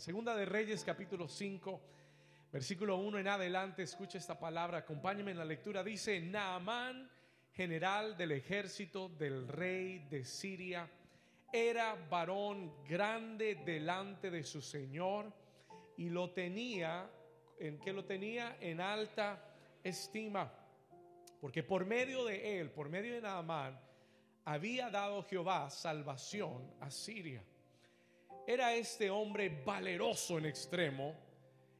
[0.00, 1.78] Segunda de Reyes capítulo 5,
[2.50, 5.84] versículo 1 en adelante, escucha esta palabra, acompáñame en la lectura.
[5.84, 7.10] Dice, Naamán,
[7.52, 10.88] general del ejército del rey de Siria,
[11.52, 15.30] era varón grande delante de su señor
[15.98, 17.06] y lo tenía,
[17.58, 18.56] ¿en qué lo tenía?
[18.58, 19.54] En alta
[19.84, 20.50] estima.
[21.42, 23.78] Porque por medio de él, por medio de Naamán,
[24.46, 27.44] había dado Jehová salvación a Siria.
[28.46, 31.14] Era este hombre valeroso en extremo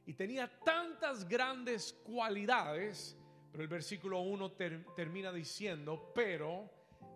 [0.05, 3.17] y tenía tantas grandes cualidades,
[3.51, 4.51] pero el versículo 1
[4.95, 6.69] termina diciendo, pero,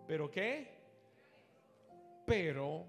[0.06, 0.76] pero qué?
[2.26, 2.86] Pero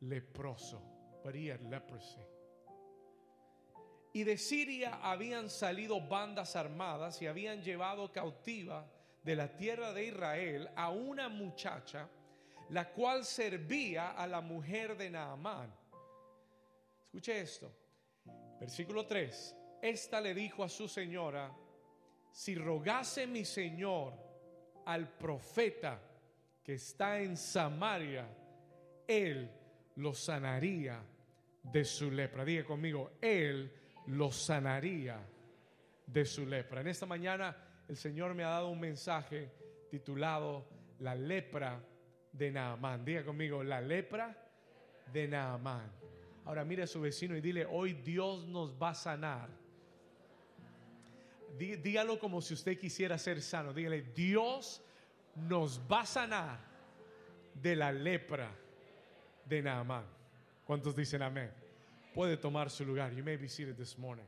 [0.00, 0.80] leproso,
[1.24, 2.20] but leprosy.
[4.12, 8.90] Y de Siria habían salido bandas armadas y habían llevado cautiva
[9.22, 12.08] de la tierra de Israel a una muchacha,
[12.70, 15.77] la cual servía a la mujer de Naamán.
[17.08, 17.72] Escuche esto.
[18.60, 19.56] Versículo 3.
[19.80, 21.50] Esta le dijo a su señora,
[22.30, 24.12] si rogase mi señor
[24.84, 26.02] al profeta
[26.62, 28.28] que está en Samaria,
[29.06, 29.50] él
[29.96, 31.02] lo sanaría
[31.62, 32.44] de su lepra.
[32.44, 33.72] Diga conmigo, él
[34.08, 35.18] lo sanaría
[36.06, 36.82] de su lepra.
[36.82, 37.56] En esta mañana
[37.88, 39.50] el Señor me ha dado un mensaje
[39.90, 40.68] titulado
[40.98, 41.82] La lepra
[42.32, 43.02] de Naamán.
[43.02, 44.36] Diga conmigo, la lepra
[45.10, 45.90] de Naamán.
[46.48, 49.50] Ahora mire a su vecino y dile, hoy Dios nos va a sanar.
[51.58, 53.74] Dígalo como si usted quisiera ser sano.
[53.74, 54.80] Dígale, Dios
[55.34, 56.58] nos va a sanar
[57.52, 58.50] de la lepra
[59.44, 60.06] de Naamán.
[60.64, 61.50] ¿Cuántos dicen amén?
[62.14, 63.12] Puede tomar su lugar.
[63.12, 64.24] You may be seated this morning.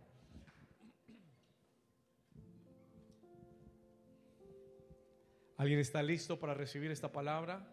[5.56, 7.66] ¿Alguien está listo para recibir esta palabra?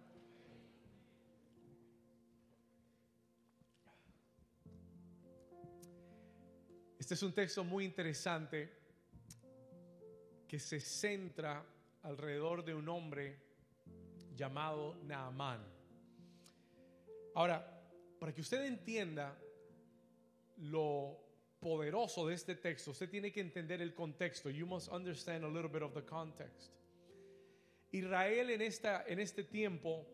[7.07, 8.69] Este es un texto muy interesante
[10.45, 11.65] que se centra
[12.03, 13.37] alrededor de un hombre
[14.35, 15.65] llamado Naamán.
[17.33, 17.65] Ahora,
[18.19, 19.39] para que usted entienda
[20.57, 21.17] lo
[21.61, 24.49] poderoso de este texto, usted tiene que entender el contexto.
[24.49, 26.73] You must understand a little bit of the context.
[27.93, 30.05] Israel en, esta, en este tiempo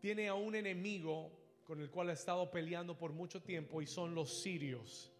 [0.00, 1.32] tiene a un enemigo
[1.64, 5.11] con el cual ha estado peleando por mucho tiempo y son los sirios.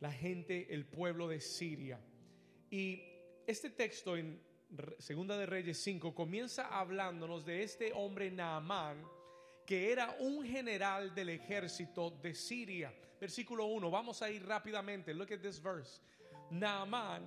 [0.00, 2.00] La gente, el pueblo de Siria.
[2.70, 3.02] Y
[3.46, 4.40] este texto en
[4.98, 9.04] Segunda de Reyes 5 comienza hablándonos de este hombre Naamán
[9.70, 12.92] que era un general del ejército de Siria.
[13.20, 15.14] Versículo 1, vamos a ir rápidamente.
[15.14, 16.00] Look at this verse.
[16.50, 17.22] Naamán,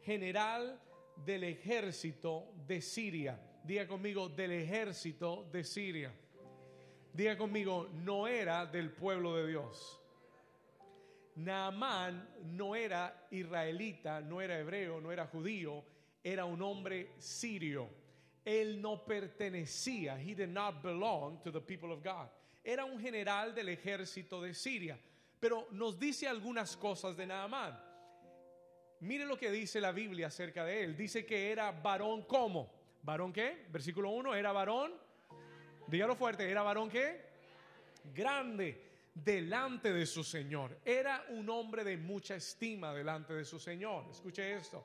[0.00, 0.80] general
[1.26, 3.38] del ejército de Siria.
[3.62, 6.10] Diga conmigo, del ejército de Siria.
[7.12, 10.00] Diga conmigo, no era del pueblo de Dios.
[11.36, 15.84] Naamán no era israelita, no era hebreo, no era judío,
[16.22, 17.88] era un hombre sirio.
[18.44, 22.28] Él no pertenecía, he did not belong to the people of God.
[22.62, 24.98] Era un general del ejército de Siria.
[25.40, 27.78] Pero nos dice algunas cosas de Naamán.
[29.00, 30.96] Mire lo que dice la Biblia acerca de él.
[30.96, 32.72] Dice que era varón como.
[33.02, 33.66] ¿Varón qué?
[33.68, 34.94] Versículo 1, era varón.
[35.88, 37.20] Dígalo fuerte, era varón qué?
[38.14, 38.83] Grande
[39.14, 40.78] delante de su Señor.
[40.84, 44.06] Era un hombre de mucha estima delante de su Señor.
[44.10, 44.84] Escuche esto.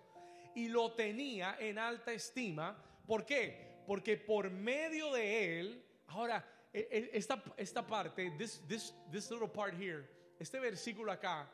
[0.55, 2.77] Y lo tenía en alta estima.
[3.05, 3.81] ¿Por qué?
[3.87, 9.47] Porque por medio de él, ahora, e, e, esta, esta parte, this, this, this little
[9.47, 10.07] part here,
[10.39, 11.49] este versículo acá,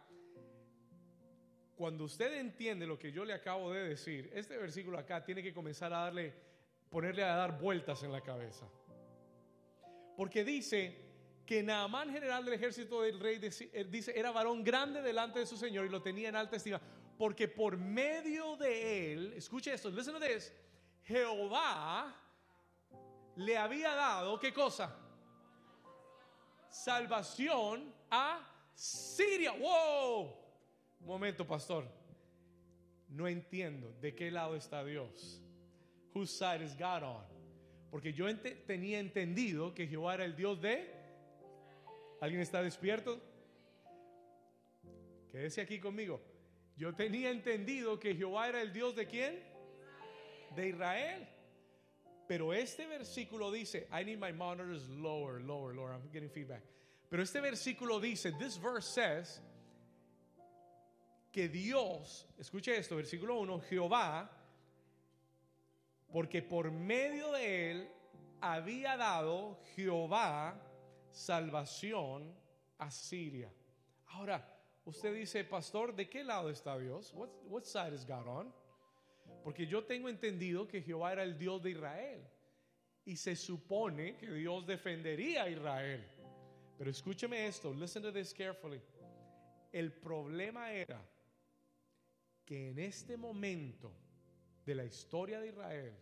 [1.75, 5.53] cuando usted entiende lo que yo le acabo de decir, este versículo acá tiene que
[5.53, 6.33] comenzar a darle,
[6.89, 8.67] ponerle a dar vueltas en la cabeza.
[10.15, 11.04] Porque dice
[11.45, 15.57] que Naamán, general del ejército del rey, eh, dice, era varón grande delante de su
[15.57, 16.81] señor y lo tenía en alta estima.
[17.17, 20.51] Porque por medio de él, escuche esto, listen to this,
[21.03, 22.15] Jehová
[23.35, 24.95] le había dado, ¿qué cosa?
[26.69, 28.39] Salvación a
[28.73, 29.51] Siria.
[29.51, 30.45] ¡Wow!
[31.05, 31.87] momento, pastor.
[33.09, 35.41] No entiendo de qué lado está Dios.
[36.13, 37.23] Whose side is God on?
[37.91, 38.25] Porque yo
[38.65, 40.94] tenía entendido que Jehová era el Dios de.
[42.25, 43.21] ¿Alguien está despierto?
[45.31, 46.19] Quédese aquí conmigo.
[46.75, 49.43] Yo tenía entendido que Jehová era el Dios de quién?
[50.55, 51.27] De Israel.
[52.27, 55.93] Pero este versículo dice, I need my monitors lower, lower, lower.
[55.93, 56.63] I'm getting feedback.
[57.11, 59.39] Pero este versículo dice, this verse says
[61.31, 64.31] que Dios, escuche esto, versículo 1, Jehová,
[66.11, 67.89] porque por medio de él
[68.41, 70.64] había dado Jehová
[71.15, 72.35] salvación
[72.77, 73.51] a Siria.
[74.07, 74.45] Ahora,
[74.83, 77.13] usted dice, pastor, ¿de qué lado está Dios?
[77.13, 78.53] What, what side is God on?
[79.43, 82.21] Porque yo tengo entendido que Jehová era el Dios de Israel.
[83.05, 86.03] Y se supone que Dios defendería a Israel.
[86.77, 88.81] Pero escúcheme esto, listen to this carefully.
[89.71, 91.01] El problema era
[92.43, 93.91] que en este momento
[94.65, 95.95] de la historia de Israel,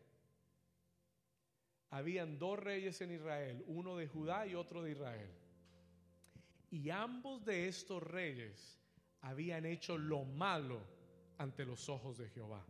[1.94, 5.30] habían dos reyes en Israel, uno de Judá y otro de Israel.
[6.72, 8.80] Y ambos de estos reyes
[9.22, 10.82] habían hecho lo malo
[11.38, 12.66] ante los ojos de Jehová.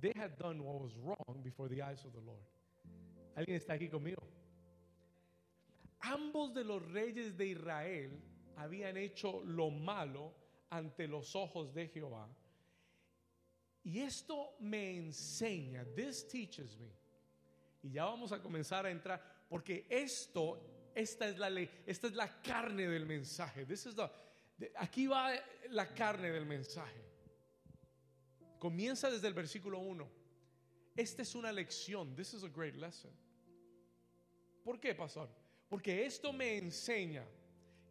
[0.00, 2.46] They had done what was wrong before the eyes of the Lord.
[3.34, 4.22] ¿Alguien está aquí conmigo?
[6.02, 8.22] Ambos de los reyes de Israel
[8.54, 10.32] habían hecho lo malo
[10.70, 12.28] ante los ojos de Jehová.
[13.82, 16.99] Y esto me enseña, this teaches me.
[17.82, 22.14] Y ya vamos a comenzar a entrar, porque esto, esta es la ley, esta es
[22.14, 23.64] la carne del mensaje.
[23.64, 23.94] This is
[24.76, 25.32] aquí va
[25.70, 27.00] la carne del mensaje.
[28.58, 30.08] Comienza desde el versículo 1.
[30.96, 32.14] Esta es una lección.
[32.14, 33.10] This is a great lesson.
[34.62, 35.30] ¿Por qué, pastor?
[35.68, 37.24] Porque esto me enseña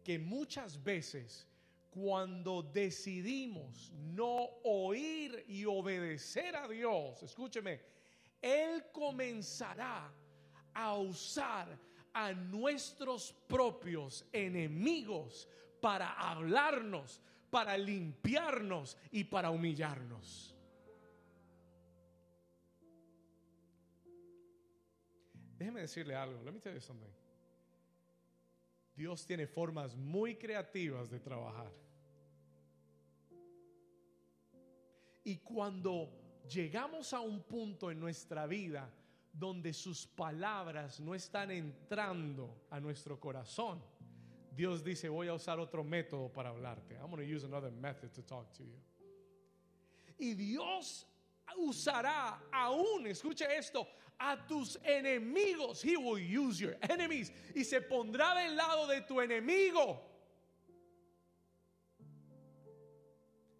[0.04, 1.48] que muchas veces
[1.90, 7.80] cuando decidimos no oír y obedecer a Dios, escúcheme,
[8.40, 10.12] Él comenzará
[10.74, 11.78] a usar
[12.12, 15.48] a nuestros propios enemigos
[15.80, 17.20] para hablarnos,
[17.50, 20.54] para limpiarnos y para humillarnos.
[25.58, 26.42] Déjeme decirle algo.
[26.42, 27.12] Let me tell you something.
[28.96, 31.70] Dios tiene formas muy creativas de trabajar.
[35.24, 36.19] Y cuando
[36.50, 38.90] llegamos a un punto en nuestra vida
[39.32, 43.80] donde sus palabras no están entrando a nuestro corazón,
[44.54, 46.96] Dios dice, voy a usar otro método para hablarte.
[46.96, 48.76] I'm going to use another method to talk to you.
[50.18, 51.06] Y Dios
[51.56, 53.86] usará aún, escuche esto,
[54.18, 55.82] a tus enemigos.
[55.82, 57.32] He will use your enemies.
[57.54, 60.02] Y se pondrá del lado de tu enemigo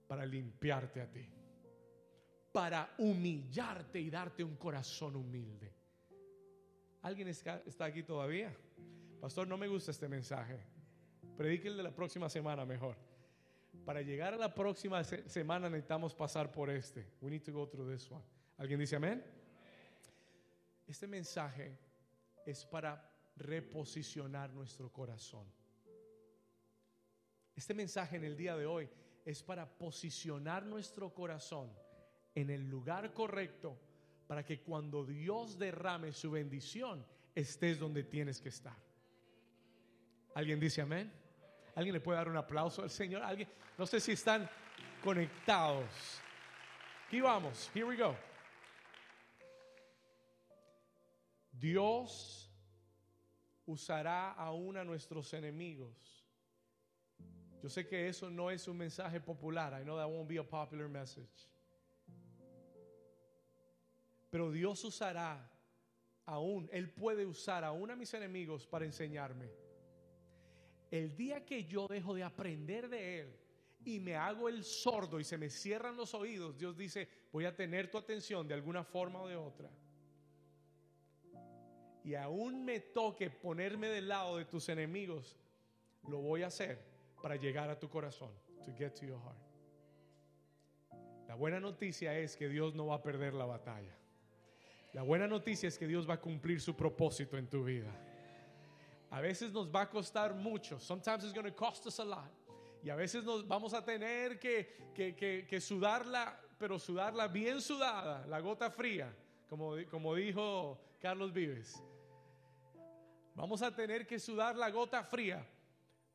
[0.07, 1.40] para limpiarte a ti.
[2.53, 5.73] Para humillarte y darte un corazón humilde.
[7.03, 8.55] ¿Alguien está aquí todavía?
[9.21, 10.59] Pastor, no me gusta este mensaje.
[11.37, 12.97] Predique el de la próxima semana mejor.
[13.85, 17.07] Para llegar a la próxima semana necesitamos pasar por este.
[17.21, 18.25] We need to go through this one.
[18.59, 19.25] ¿Alguien dice amén?
[20.87, 21.79] Este mensaje
[22.45, 25.47] es para reposicionar nuestro corazón.
[27.55, 28.89] Este mensaje en el día de hoy
[29.25, 31.71] es para posicionar nuestro corazón
[32.41, 33.77] en el lugar correcto
[34.27, 37.05] para que cuando Dios derrame su bendición
[37.35, 38.77] estés donde tienes que estar.
[40.35, 41.13] ¿Alguien dice amén?
[41.75, 43.23] ¿Alguien le puede dar un aplauso al Señor?
[43.23, 43.49] ¿Alguien?
[43.77, 44.49] No sé si están
[45.03, 46.21] conectados.
[47.07, 47.71] Aquí vamos.
[47.75, 48.15] Here we go.
[51.53, 52.51] Dios
[53.67, 56.25] usará aún a nuestros enemigos.
[57.63, 59.79] Yo sé que eso no es un mensaje popular.
[59.79, 61.49] I know that won't be a popular message.
[64.31, 65.51] Pero Dios usará
[66.27, 69.51] aún, Él puede usar aún a mis enemigos para enseñarme.
[70.91, 73.37] El día que yo dejo de aprender de Él
[73.85, 77.55] y me hago el sordo y se me cierran los oídos, Dios dice, voy a
[77.55, 79.71] tener tu atención de alguna forma o de otra
[82.03, 85.37] y aún me toque ponerme del lado de tus enemigos,
[86.09, 86.83] lo voy a hacer
[87.23, 88.33] para llegar a tu corazón.
[88.65, 89.39] To get to your heart.
[91.27, 93.97] La buena noticia es que Dios no va a perder la batalla.
[94.93, 97.91] La buena noticia es que Dios va a cumplir su propósito en tu vida.
[99.11, 100.79] A veces nos va a costar mucho.
[100.79, 102.31] Sometimes it's going to cost us a lot.
[102.83, 108.27] Y a veces nos vamos a tener que, que, que, sudarla, pero sudarla bien sudada,
[108.27, 109.15] la gota fría,
[109.49, 111.83] como, como dijo Carlos Vives.
[113.35, 115.47] Vamos a tener que sudar la gota fría,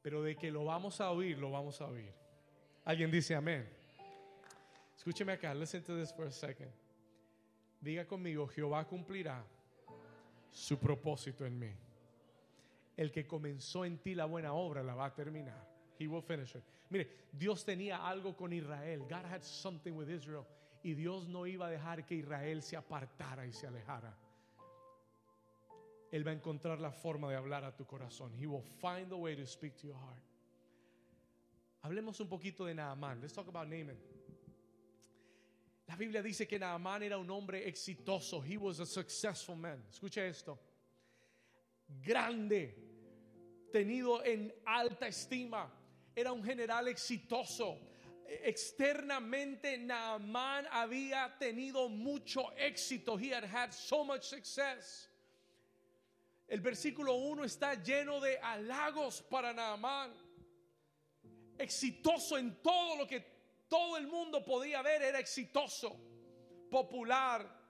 [0.01, 2.11] pero de que lo vamos a oír, lo vamos a oír.
[2.83, 3.69] Alguien dice amén.
[4.97, 6.71] Escúcheme acá, listen to this for a second.
[7.85, 9.45] Diga conmigo, Jehová cumplirá
[10.49, 11.71] su propósito en mí.
[12.97, 15.69] El que comenzó en ti la buena obra la va a terminar.
[15.99, 16.63] He will finish it.
[16.89, 19.01] Mire, Dios tenía algo con Israel.
[19.01, 20.47] God had something with Israel.
[20.81, 24.17] Y Dios no iba a dejar que Israel se apartara y se alejara.
[26.11, 28.33] Él va a encontrar la forma de hablar a tu corazón.
[28.33, 30.23] He will find the way to speak to your heart.
[31.83, 33.21] Hablemos un poquito de Naaman.
[33.21, 34.14] Let's talk about Naaman.
[35.87, 38.41] La Biblia dice que Naaman era un hombre exitoso.
[38.41, 39.83] He was a successful man.
[39.89, 40.57] Escucha esto.
[42.01, 42.75] Grande,
[43.71, 45.69] tenido en alta estima.
[46.15, 47.77] era un general exitoso.
[48.27, 53.17] Externamente, Naamán había tenido mucho éxito.
[53.17, 55.09] He had had so much success.
[56.47, 60.11] El versículo 1 está lleno de halagos para Naamán.
[61.57, 63.34] Exitoso en todo lo que
[63.67, 65.99] todo el mundo podía ver, era exitoso,
[66.69, 67.65] popular,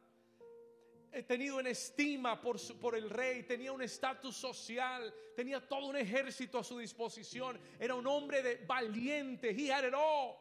[1.24, 6.60] tenido en estima por, por el rey, tenía un estatus social, tenía todo un ejército
[6.60, 10.38] a su disposición, era un hombre de valiente, he had it all.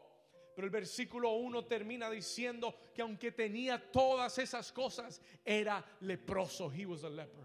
[0.54, 6.70] Pero el versículo 1 termina diciendo que aunque tenía todas esas cosas, era leproso.
[6.73, 7.44] He was a leper.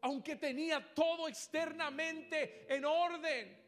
[0.00, 3.65] Aunque tenía todo externamente en orden,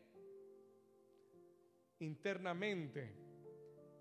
[2.00, 3.14] internamente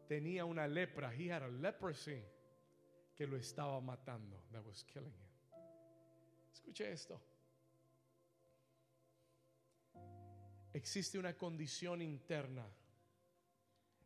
[0.08, 1.12] tenía una lepra.
[1.14, 2.24] He had a leprosy
[3.16, 4.44] que lo estaba matando.
[4.52, 5.28] That was killing him.
[6.52, 7.20] Escuche esto.
[10.74, 12.66] Existe una condición interna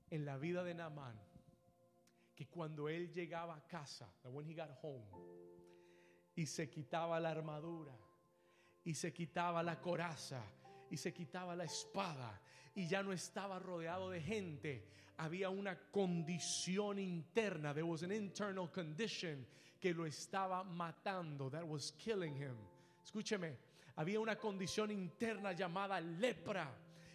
[0.09, 1.19] en la vida de Naamán
[2.35, 5.05] que cuando él llegaba a casa, when he got home,
[6.35, 7.95] y se quitaba la armadura,
[8.83, 10.41] y se quitaba la coraza,
[10.89, 12.41] y se quitaba la espada,
[12.75, 14.83] y ya no estaba rodeado de gente,
[15.17, 19.45] había una condición interna, there was an internal condition
[19.79, 22.55] que lo estaba matando, that was killing him.
[23.03, 23.55] Escúcheme,
[23.95, 26.71] había una condición interna llamada lepra.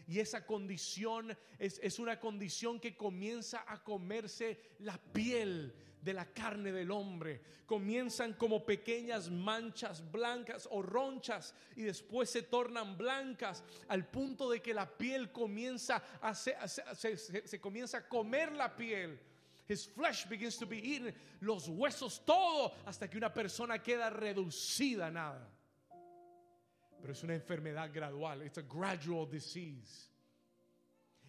[0.09, 5.75] Y esa condición es, es, una condición que comienza a comerse la piel
[6.07, 7.43] de la carne del hombre.
[7.67, 14.63] Comienzan como pequeñas manchas blancas o ronchas y después se tornan blancas al punto de
[14.63, 16.57] que la piel comienza a se,
[17.45, 19.19] se, comienza a comer la piel.
[19.69, 25.09] His flesh begins to be eaten, los huesos todo, hasta que una persona queda reducida
[25.09, 25.51] a nada.
[27.01, 30.09] Pero es una enfermedad gradual, it's a gradual disease.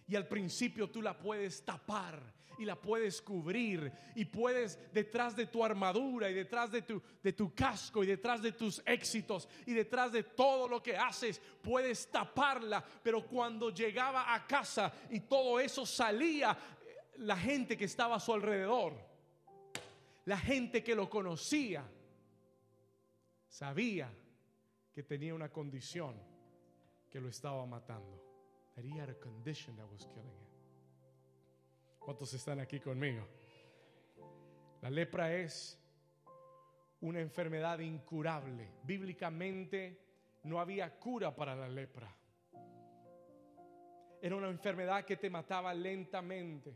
[0.06, 5.46] Y al principio tú la puedes tapar y la puedes cubrir y puedes detrás de
[5.46, 9.72] tu armadura y detrás de tu, de tu casco y detrás de tus éxitos y
[9.72, 12.84] detrás de todo lo que haces, puedes taparla.
[13.02, 16.56] Pero cuando llegaba a casa y todo eso salía,
[17.18, 18.94] la gente que estaba a su alrededor,
[20.24, 21.84] la gente que lo conocía,
[23.48, 24.12] sabía
[24.92, 26.14] que tenía una condición
[27.10, 28.24] que lo estaba matando.
[28.76, 30.47] That he had a condition that was killing.
[32.08, 33.22] ¿Cuántos están aquí conmigo?
[34.80, 35.78] La lepra es
[37.02, 38.66] una enfermedad incurable.
[38.82, 40.00] Bíblicamente
[40.44, 42.10] no había cura para la lepra.
[44.22, 46.74] Era una enfermedad que te mataba lentamente.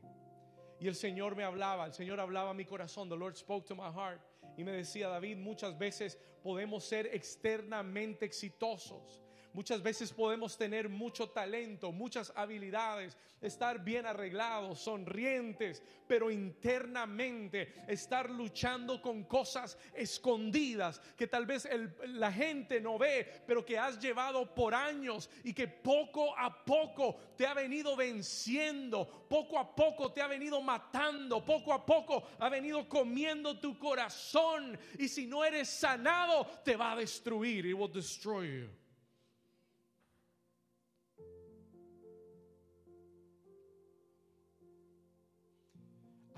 [0.78, 3.08] Y el Señor me hablaba, el Señor hablaba a mi corazón.
[3.08, 4.20] The Lord spoke to my heart.
[4.58, 9.22] Y me decía, David, muchas veces podemos ser externamente exitosos.
[9.54, 18.30] Muchas veces podemos tener mucho talento, muchas habilidades, estar bien arreglados, sonrientes, pero internamente estar
[18.30, 21.68] luchando con cosas escondidas que tal vez
[22.06, 27.16] la gente no ve, pero que has llevado por años y que poco a poco
[27.36, 32.48] te ha venido venciendo, poco a poco te ha venido matando, poco a poco ha
[32.48, 37.92] venido comiendo tu corazón y si no eres sanado te va a destruir, it will
[37.92, 38.81] destroy you.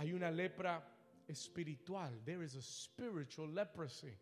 [0.05, 0.87] Hay una lepra
[1.27, 2.21] espiritual.
[2.27, 4.15] There is a spiritual leprosy.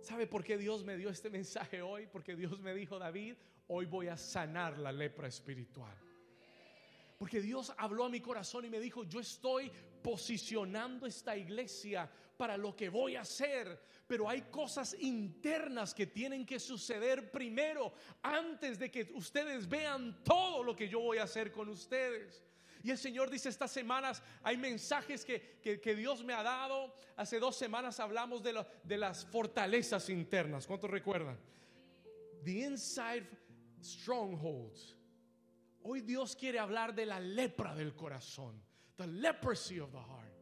[0.00, 2.06] ¿Sabe por qué Dios me dio este mensaje hoy?
[2.06, 3.34] Porque Dios me dijo, David,
[3.66, 5.96] hoy voy a sanar la lepra espiritual.
[7.18, 12.56] Porque Dios habló a mi corazón y me dijo, yo estoy posicionando esta iglesia para
[12.56, 13.76] lo que voy a hacer.
[14.06, 20.62] Pero hay cosas internas que tienen que suceder primero antes de que ustedes vean todo
[20.62, 22.40] lo que yo voy a hacer con ustedes.
[22.82, 26.94] Y el Señor dice estas semanas, hay mensajes que, que, Dios me ha dado.
[27.16, 30.66] Hace dos semanas hablamos de, de las fortalezas internas.
[30.66, 31.38] ¿Cuántos recuerdan?
[32.44, 33.26] The inside
[33.80, 34.96] strongholds.
[35.84, 38.60] Hoy Dios quiere hablar de la lepra del corazón.
[38.96, 40.32] The leprosy of the heart.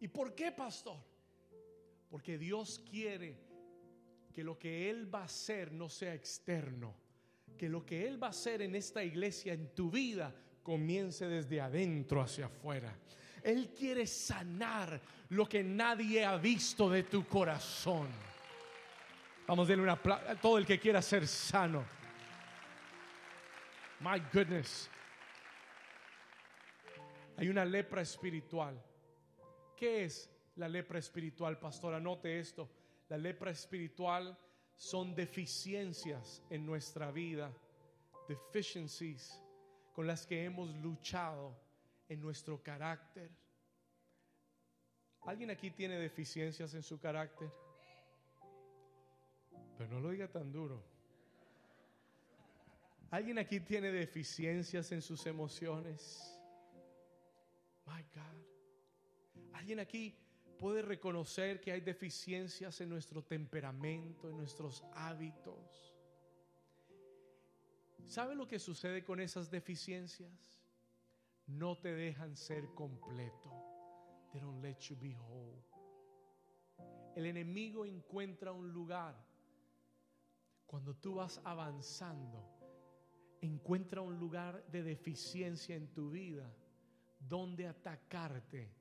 [0.00, 0.98] ¿Y por qué, pastor?
[2.08, 3.38] Porque Dios quiere
[4.32, 6.94] que lo que Él va a hacer no sea externo.
[7.56, 11.60] Que lo que Él va a hacer en esta iglesia, en tu vida, comience desde
[11.60, 12.94] adentro hacia afuera.
[13.42, 15.00] Él quiere sanar
[15.30, 18.08] lo que nadie ha visto de tu corazón.
[19.46, 21.84] Vamos a darle una a todo el que quiera ser sano.
[24.00, 24.88] My goodness.
[27.36, 28.80] Hay una lepra espiritual.
[29.76, 31.94] ¿Qué es la lepra espiritual, pastor?
[31.94, 32.70] Anote esto.
[33.08, 34.38] La lepra espiritual
[34.76, 37.52] son deficiencias en nuestra vida
[38.28, 39.41] deficiencies
[39.92, 41.56] con las que hemos luchado
[42.08, 43.30] en nuestro carácter.
[45.24, 47.50] ¿Alguien aquí tiene deficiencias en su carácter?
[49.78, 50.82] Pero no lo diga tan duro.
[53.10, 56.40] ¿Alguien aquí tiene deficiencias en sus emociones?
[57.86, 59.52] My God.
[59.52, 60.16] ¿Alguien aquí
[60.58, 65.91] puede reconocer que hay deficiencias en nuestro temperamento, en nuestros hábitos?
[68.06, 70.62] ¿Sabe lo que sucede con esas deficiencias?
[71.46, 73.50] No te dejan ser completo.
[74.32, 75.62] They don't let you be whole.
[77.14, 79.14] El enemigo encuentra un lugar
[80.66, 82.48] cuando tú vas avanzando.
[83.40, 86.50] Encuentra un lugar de deficiencia en tu vida
[87.18, 88.72] donde atacarte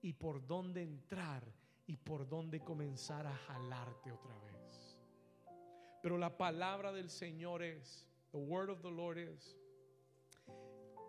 [0.00, 1.44] y por dónde entrar
[1.86, 4.98] y por dónde comenzar a jalarte otra vez.
[6.02, 9.56] Pero la palabra del Señor es, the word of the Lord is,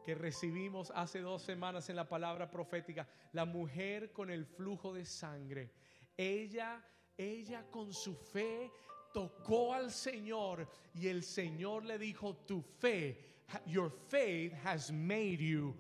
[0.06, 5.04] que recibimos hace dos semanas en la palabra profética, la mujer con el flujo de
[5.04, 5.72] sangre,
[6.18, 6.82] ella,
[7.18, 8.72] ella con su fe
[9.14, 13.18] tocó al Señor y el Señor le dijo, tu fe,
[13.66, 15.76] your faith has made you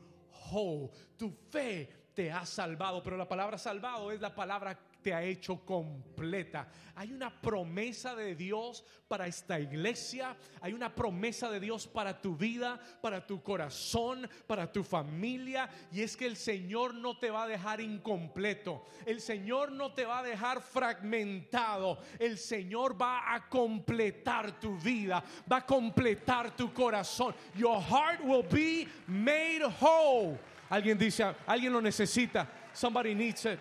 [0.51, 5.23] whole, tu fe te ha salvado, pero la palabra salvado es la palabra te ha
[5.23, 6.67] hecho completa.
[6.95, 12.35] Hay una promesa de Dios para esta iglesia, hay una promesa de Dios para tu
[12.35, 17.43] vida, para tu corazón, para tu familia, y es que el Señor no te va
[17.43, 23.47] a dejar incompleto, el Señor no te va a dejar fragmentado, el Señor va a
[23.47, 27.35] completar tu vida, va a completar tu corazón.
[27.55, 30.37] Your heart will be made whole.
[30.69, 32.47] Alguien dice, alguien lo necesita.
[32.73, 33.59] Somebody needs it.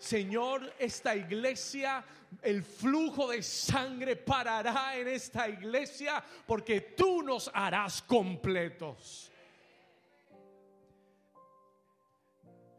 [0.00, 2.02] Señor, esta iglesia,
[2.40, 9.30] el flujo de sangre parará en esta iglesia porque tú nos harás completos.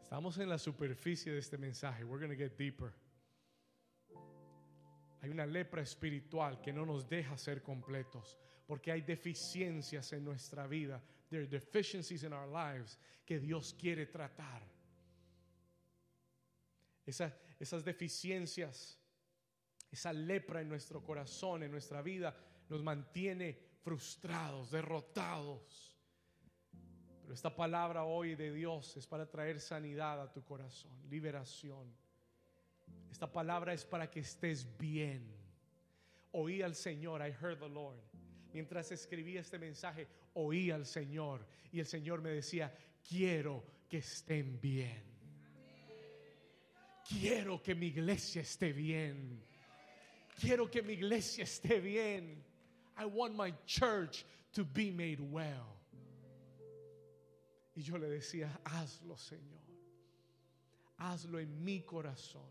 [0.02, 2.02] Estamos en la superficie de este mensaje.
[2.02, 2.92] We're going to get deeper.
[5.22, 10.66] Hay una lepra espiritual que no nos deja ser completos porque hay deficiencias en nuestra
[10.66, 11.00] vida.
[11.30, 14.71] There are deficiencies in our lives que Dios quiere tratar
[17.04, 18.98] esas deficiencias,
[19.90, 22.34] esa lepra en nuestro corazón, en nuestra vida,
[22.68, 25.96] nos mantiene frustrados, derrotados.
[27.22, 31.94] Pero esta palabra hoy de Dios es para traer sanidad a tu corazón, liberación.
[33.10, 35.36] Esta palabra es para que estés bien.
[36.32, 38.00] Oí al Señor, I heard the Lord.
[38.52, 42.74] Mientras escribía este mensaje, oí al Señor y el Señor me decía,
[43.06, 45.11] quiero que estén bien.
[47.08, 49.42] Quiero que mi iglesia esté bien.
[50.40, 52.42] Quiero que mi iglesia esté bien.
[52.96, 55.76] I want my church to be made well.
[57.74, 59.60] Y yo le decía, hazlo Señor.
[60.98, 62.48] Hazlo en mi corazón.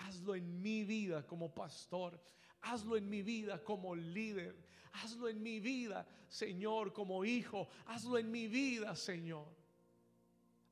[0.00, 2.18] Hazlo en mi vida como pastor.
[2.62, 4.54] Hazlo en mi vida como líder.
[4.92, 7.68] Hazlo en mi vida, Señor, como hijo.
[7.86, 9.46] Hazlo en mi vida, Señor.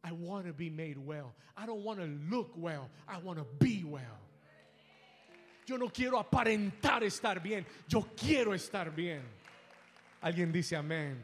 [0.07, 1.35] I want to be made well.
[1.57, 2.89] I don't want to look well.
[3.09, 4.21] I want to be well.
[5.67, 7.67] Yo no quiero aparentar estar bien.
[7.89, 9.21] Yo quiero estar bien.
[10.23, 11.17] Alguien dice amén.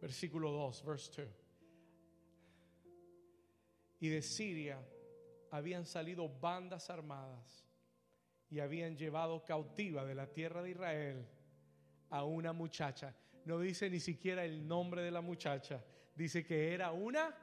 [0.00, 1.26] Versículo 2, verse 2.
[4.00, 4.78] Y de Siria
[5.50, 7.66] habían salido bandas armadas
[8.48, 11.26] y habían llevado cautiva de la tierra de Israel
[12.10, 13.12] a una muchacha
[13.48, 15.82] no dice ni siquiera el nombre de la muchacha,
[16.14, 17.34] dice que era una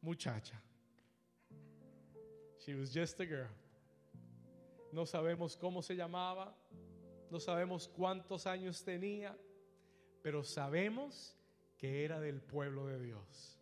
[0.00, 0.60] muchacha.
[2.58, 3.48] She was just a girl.
[4.90, 6.52] No sabemos cómo se llamaba,
[7.30, 9.38] no sabemos cuántos años tenía,
[10.20, 11.36] pero sabemos
[11.78, 13.60] que era del pueblo de Dios.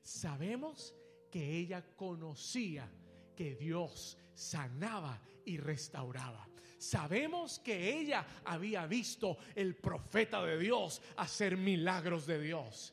[0.00, 0.94] Sabemos
[1.28, 2.88] que ella conocía
[3.34, 6.46] que Dios sanaba y restauraba.
[6.78, 12.92] Sabemos que ella había visto el profeta de Dios hacer milagros de Dios.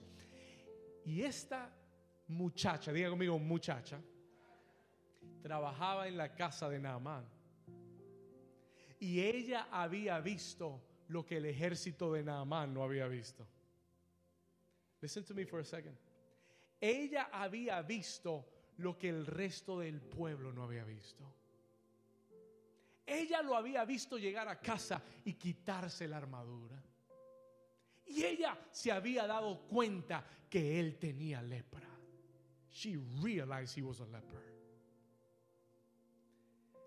[1.05, 1.69] Y esta
[2.27, 4.01] muchacha, diga conmigo muchacha,
[5.41, 7.25] trabajaba en la casa de Naamán.
[8.99, 13.45] Y ella había visto lo que el ejército de Naamán no había visto.
[15.01, 15.97] Listen to me for a second.
[16.79, 18.45] Ella había visto
[18.77, 21.23] lo que el resto del pueblo no había visto.
[23.05, 26.81] Ella lo había visto llegar a casa y quitarse la armadura.
[28.05, 31.89] Y ella se había dado cuenta que él tenía lepra.
[32.71, 34.53] She realized he was a leper.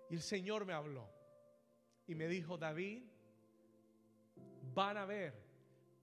[0.09, 1.17] Y el Señor me habló.
[2.07, 3.03] y me dijo, David,
[4.73, 5.33] van a ver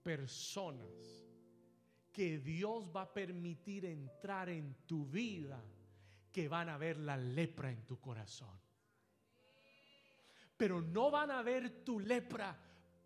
[0.03, 1.25] personas
[2.13, 5.61] que Dios va a permitir entrar en tu vida
[6.35, 8.59] que van a ver la lepra en tu corazón.
[10.57, 12.53] Pero no van a ver tu lepra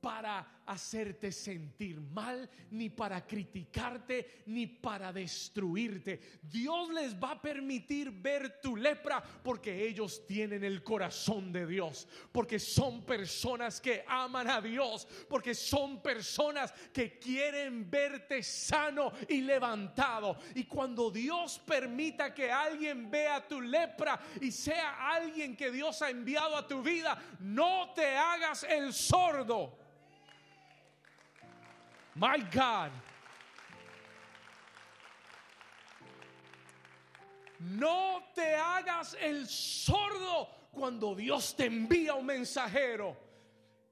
[0.02, 6.19] para hacerte sentir mal, ni para criticarte, ni para destruirte.
[6.43, 12.08] Dios les va a permitir ver tu lepra porque ellos tienen el corazón de Dios,
[12.32, 19.41] porque son personas que aman a Dios, porque son personas que quieren verte sano y
[19.41, 20.38] levantado.
[20.53, 26.12] Y cuando Dios permita que alguien vea tu lepra y sea alguien que Dios ha
[26.12, 29.89] enviado a tu vida, no te hagas el sordo.
[32.19, 32.91] My God.
[37.60, 43.15] No te hagas el sordo cuando Dios te envía un mensajero.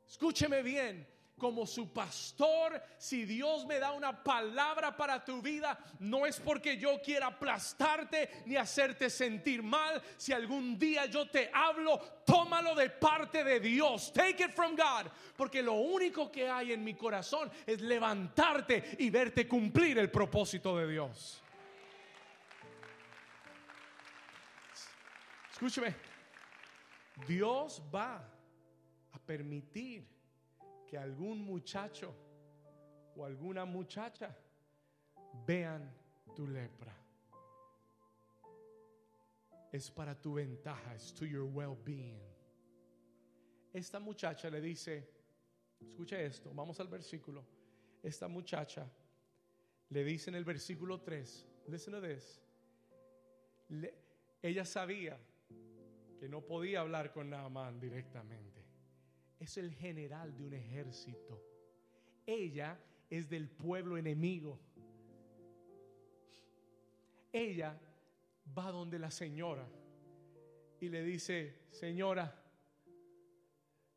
[0.05, 1.07] Escúcheme bien
[1.37, 6.77] como su pastor, si Dios me da una palabra para tu vida, no es porque
[6.77, 10.01] yo quiera aplastarte ni hacerte sentir mal.
[10.17, 14.11] Si algún día yo te hablo, tómalo de parte de Dios.
[14.11, 15.11] Take it from God.
[15.35, 20.75] Porque lo único que hay en mi corazón es levantarte y verte cumplir el propósito
[20.77, 21.43] de Dios.
[25.51, 25.95] Escúcheme.
[27.27, 28.23] Dios va
[29.11, 30.16] a permitir
[30.87, 32.13] que algún muchacho
[33.15, 34.35] o alguna muchacha
[35.45, 35.91] vean
[36.35, 36.95] tu lepra.
[39.71, 42.21] Es para tu ventaja, es to your well-being.
[43.73, 45.09] Esta muchacha le dice,
[45.81, 47.43] escucha esto, vamos al versículo.
[48.01, 48.89] Esta muchacha
[49.89, 52.41] le dice en el versículo 3, listen to this.
[54.41, 55.19] ella sabía
[56.17, 58.56] que no podía hablar con Naamán directamente
[59.39, 61.43] es el general de un ejército.
[62.25, 64.59] Ella es del pueblo enemigo.
[67.31, 67.79] Ella
[68.57, 69.67] va donde la señora
[70.79, 72.43] y le dice, señora,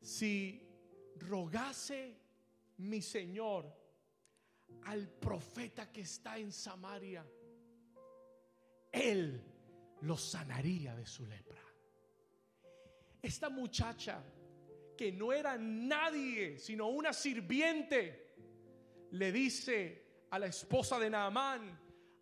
[0.01, 0.67] si
[1.17, 2.17] rogase
[2.77, 3.71] mi señor
[4.83, 7.25] al profeta que está en Samaria,
[8.91, 9.41] él
[10.01, 11.61] lo sanaría de su lepra.
[13.21, 14.23] Esta muchacha
[15.01, 18.35] que no era nadie, sino una sirviente,
[19.09, 21.75] le dice a la esposa de Naamán,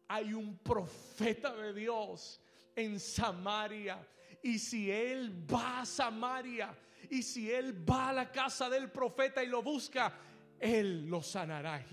[0.08, 2.39] hay un profeta de Dios
[2.78, 4.08] en Samaria.
[4.42, 6.74] Y si él va a Samaria,
[7.10, 10.18] y si él va a la casa del profeta y lo busca,
[10.58, 11.86] él lo sanará.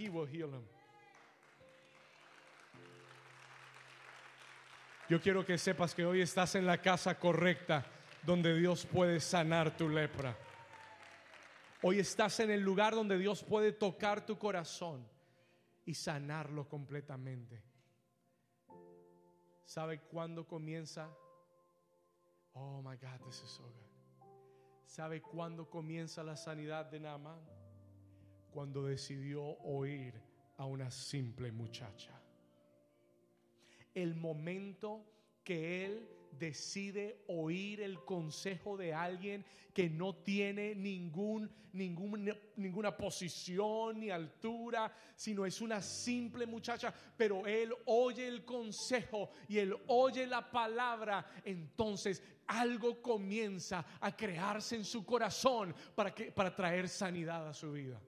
[5.08, 7.84] Yo quiero que sepas que hoy estás en la casa correcta
[8.22, 10.45] donde Dios puede sanar tu lepra.
[11.88, 15.06] Hoy estás en el lugar donde Dios puede tocar tu corazón
[15.84, 17.62] y sanarlo completamente.
[19.64, 21.08] ¿Sabe cuándo comienza?
[22.54, 24.28] Oh my God, this is so good.
[24.84, 27.38] ¿Sabe cuándo comienza la sanidad de Naaman?
[28.50, 30.20] Cuando decidió oír
[30.56, 32.20] a una simple muchacha.
[33.94, 35.04] El momento
[35.44, 44.10] que él decide oír el consejo de alguien que no tiene ningún, ninguna posición ni
[44.10, 50.50] altura, sino es una simple muchacha, pero él oye el consejo y él oye la
[50.50, 57.54] palabra, entonces algo comienza a crearse en su corazón para, que, para traer sanidad a
[57.54, 58.00] su vida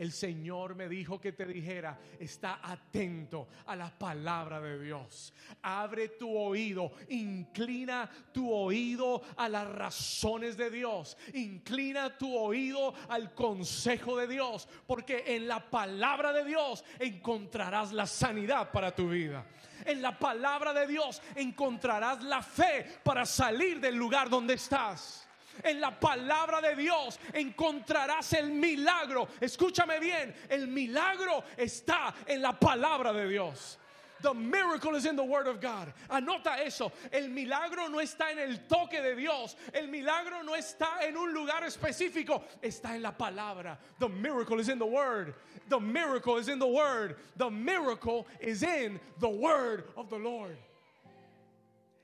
[0.00, 5.34] el Señor me dijo que te dijera, está atento a la palabra de Dios.
[5.60, 13.34] Abre tu oído, inclina tu oído a las razones de Dios, inclina tu oído al
[13.34, 19.44] consejo de Dios, porque en la palabra de Dios encontrarás la sanidad para tu vida.
[19.84, 25.19] En la palabra de Dios encontrarás la fe para salir del lugar donde estás
[25.64, 29.28] en la palabra de Dios encontrarás el milagro.
[29.40, 33.78] Escúchame bien, el milagro está en la palabra de Dios.
[34.22, 35.92] The miracle is in the word of God.
[36.10, 36.92] Anota eso.
[37.12, 39.56] El milagro no está en el toque de Dios.
[39.72, 42.42] El milagro no está en un lugar específico.
[42.62, 43.78] Está en la palabra.
[43.98, 45.34] The miracle is in the word.
[45.68, 47.16] The miracle is in the word.
[47.36, 50.56] The miracle is in the word of the Lord.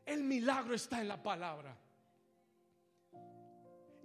[0.06, 1.72] El milagro está en la palabra.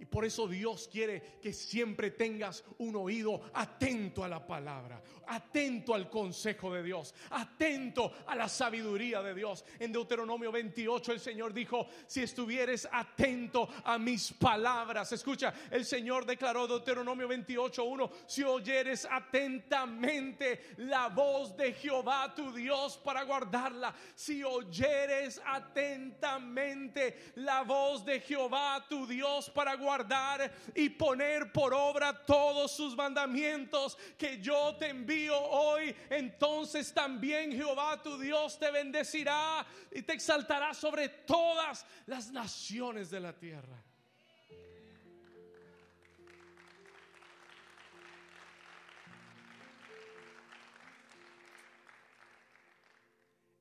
[0.02, 5.94] Y por eso Dios quiere que siempre tengas un oído atento a la palabra, atento
[5.94, 9.64] al consejo de Dios, atento a la sabiduría de Dios.
[9.78, 16.26] En Deuteronomio 28 el Señor dijo, si estuvieres atento a mis palabras, escucha, el Señor
[16.26, 24.42] declaró Deuteronomio 28.1, si oyeres atentamente la voz de Jehová tu Dios para guardarla, si
[24.42, 32.24] oyeres atentamente la voz de Jehová tu Dios para guardarla, guardar y poner por obra
[32.24, 39.66] todos sus mandamientos que yo te envío hoy, entonces también Jehová tu Dios te bendecirá
[39.90, 43.84] y te exaltará sobre todas las naciones de la tierra.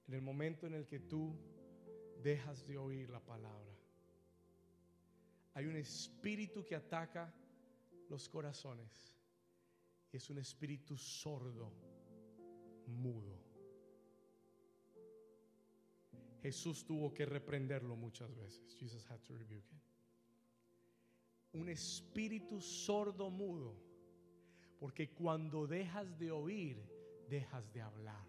[0.07, 1.37] En el momento en el que tú
[2.21, 3.70] dejas de oír la palabra,
[5.53, 7.33] hay un espíritu que ataca
[8.09, 9.15] los corazones.
[10.11, 11.71] Y es un espíritu sordo,
[12.87, 13.39] mudo.
[16.41, 18.75] Jesús tuvo que reprenderlo muchas veces.
[18.75, 19.73] Jesus had to rebuke.
[21.53, 23.75] Un espíritu sordo, mudo.
[24.79, 26.81] Porque cuando dejas de oír,
[27.29, 28.25] dejas de hablar.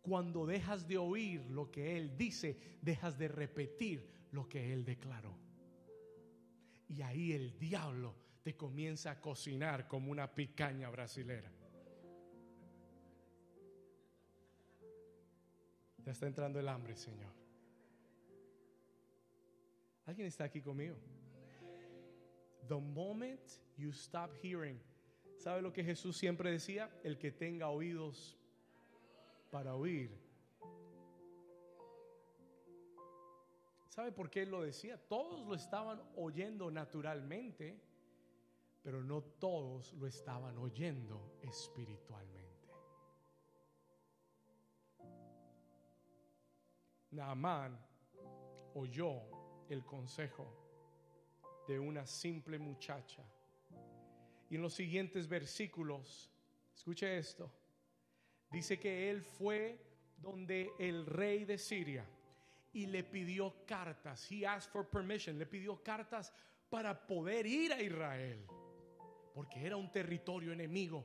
[0.00, 5.36] Cuando dejas de oír lo que Él dice, dejas de repetir lo que Él declaró.
[6.88, 11.50] Y ahí el diablo te comienza a cocinar como una picaña brasilera.
[16.04, 17.32] Ya está entrando el hambre, Señor.
[20.06, 20.96] ¿Alguien está aquí conmigo?
[22.68, 23.40] The moment
[23.76, 24.80] you stop hearing,
[25.36, 26.90] ¿sabe lo que Jesús siempre decía?
[27.04, 28.36] El que tenga oídos
[29.50, 30.29] para oír
[33.90, 34.96] ¿Sabe por qué él lo decía?
[35.08, 37.76] Todos lo estaban oyendo naturalmente,
[38.84, 42.68] pero no todos lo estaban oyendo espiritualmente.
[47.10, 47.84] Naamán
[48.74, 49.22] oyó
[49.68, 50.46] el consejo
[51.66, 53.24] de una simple muchacha.
[54.48, 56.30] Y en los siguientes versículos,
[56.76, 57.52] escuche esto,
[58.52, 59.84] dice que él fue
[60.16, 62.08] donde el rey de Siria
[62.72, 64.26] y le pidió cartas.
[64.30, 65.38] He asked for permission.
[65.38, 66.32] Le pidió cartas
[66.68, 68.46] para poder ir a Israel,
[69.34, 71.04] porque era un territorio enemigo.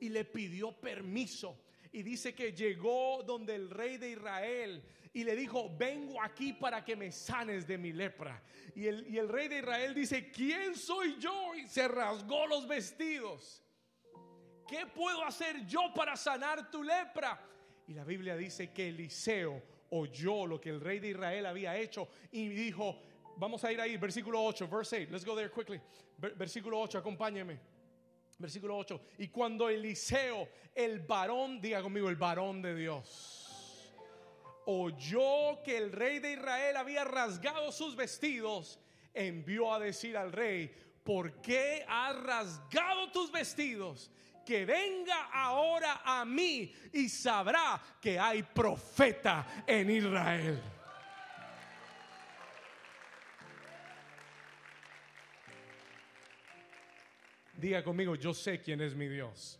[0.00, 1.64] Y le pidió permiso.
[1.92, 6.84] Y dice que llegó donde el rey de Israel y le dijo, vengo aquí para
[6.84, 8.42] que me sanes de mi lepra.
[8.74, 11.54] Y el, y el rey de Israel dice, ¿quién soy yo?
[11.54, 13.62] Y se rasgó los vestidos.
[14.66, 17.40] ¿Qué puedo hacer yo para sanar tu lepra?
[17.86, 19.62] Y la Biblia dice que Eliseo
[19.94, 23.00] oyó lo que el rey de Israel había hecho y dijo,
[23.36, 25.80] vamos a ir ahí, versículo 8, verse 8, let's go there quickly.
[26.18, 27.58] Versículo 8, acompáñeme.
[28.38, 29.00] Versículo 8.
[29.18, 33.92] Y cuando Eliseo, el varón, diga conmigo, el varón de Dios,
[34.66, 38.80] oyó que el rey de Israel había rasgado sus vestidos,
[39.12, 44.10] envió a decir al rey, ¿por qué has rasgado tus vestidos?
[44.44, 50.62] Que venga ahora a mí y sabrá que hay profeta en Israel.
[57.56, 59.58] Diga conmigo, yo sé quién es mi Dios.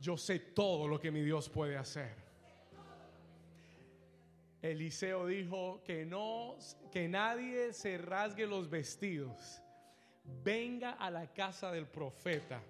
[0.00, 2.14] Yo sé todo lo que mi Dios puede hacer.
[4.60, 6.56] Eliseo dijo que no,
[6.90, 9.62] que nadie se rasgue los vestidos.
[10.24, 12.62] Venga a la casa del profeta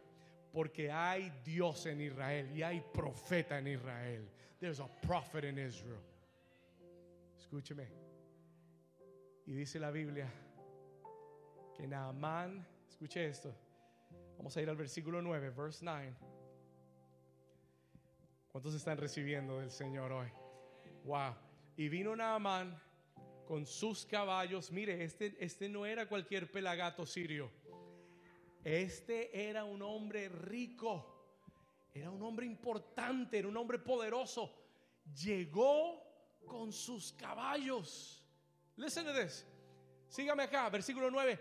[0.52, 4.28] porque hay Dios en Israel y hay profeta en Israel.
[4.60, 6.02] There's a prophet in Israel.
[7.38, 7.88] Escúcheme.
[9.46, 10.30] Y dice la Biblia
[11.74, 13.54] que Naamán, escuche esto.
[14.36, 16.14] Vamos a ir al versículo 9, verse 9.
[18.48, 20.28] ¿Cuántos están recibiendo del Señor hoy?
[21.04, 21.34] Wow.
[21.76, 22.78] Y vino Naamán
[23.46, 24.70] con sus caballos.
[24.70, 27.50] Mire, este, este no era cualquier pelagato sirio
[28.64, 31.07] este era un hombre rico,
[31.92, 34.53] era un hombre importante, era un hombre poderoso.
[35.14, 36.03] Llegó
[36.46, 38.25] con sus caballos.
[38.77, 39.44] Listen to this.
[40.09, 41.38] Sígame acá, versículo 9.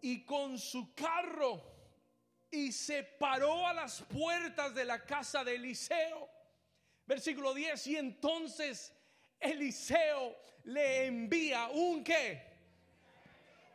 [0.00, 1.74] Y con su carro
[2.50, 6.28] y se paró a las puertas de la casa de Eliseo.
[7.06, 7.86] Versículo 10.
[7.88, 8.94] Y entonces
[9.40, 12.53] Eliseo le envía un qué?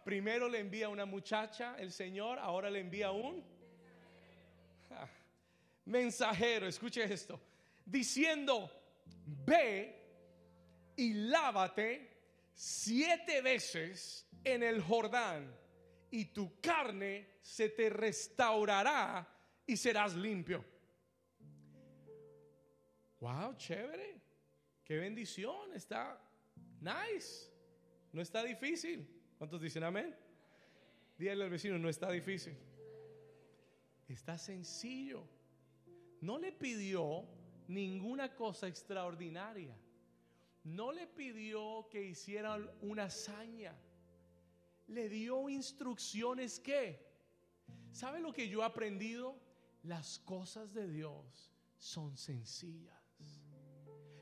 [0.09, 3.45] Primero le envía una muchacha, el Señor, ahora le envía un
[5.85, 7.39] mensajero, escuche esto,
[7.85, 8.71] diciendo,
[9.45, 12.09] ve y lávate
[12.55, 15.55] siete veces en el Jordán
[16.09, 19.31] y tu carne se te restaurará
[19.67, 20.65] y serás limpio.
[23.19, 24.19] Wow, chévere.
[24.83, 25.71] Qué bendición.
[25.75, 26.19] Está
[26.81, 27.51] nice.
[28.11, 29.18] No está difícil.
[29.39, 30.13] ¿Cuántos dicen amén?
[31.17, 32.57] Dígale al vecino, no está difícil.
[34.05, 35.23] Está sencillo.
[36.19, 37.25] No le pidió
[37.69, 39.73] ninguna cosa extraordinaria.
[40.65, 43.73] No le pidió que hiciera una hazaña.
[44.87, 46.99] Le dio instrucciones que,
[47.93, 49.39] ¿sabe lo que yo he aprendido?
[49.83, 52.93] Las cosas de Dios son sencillas.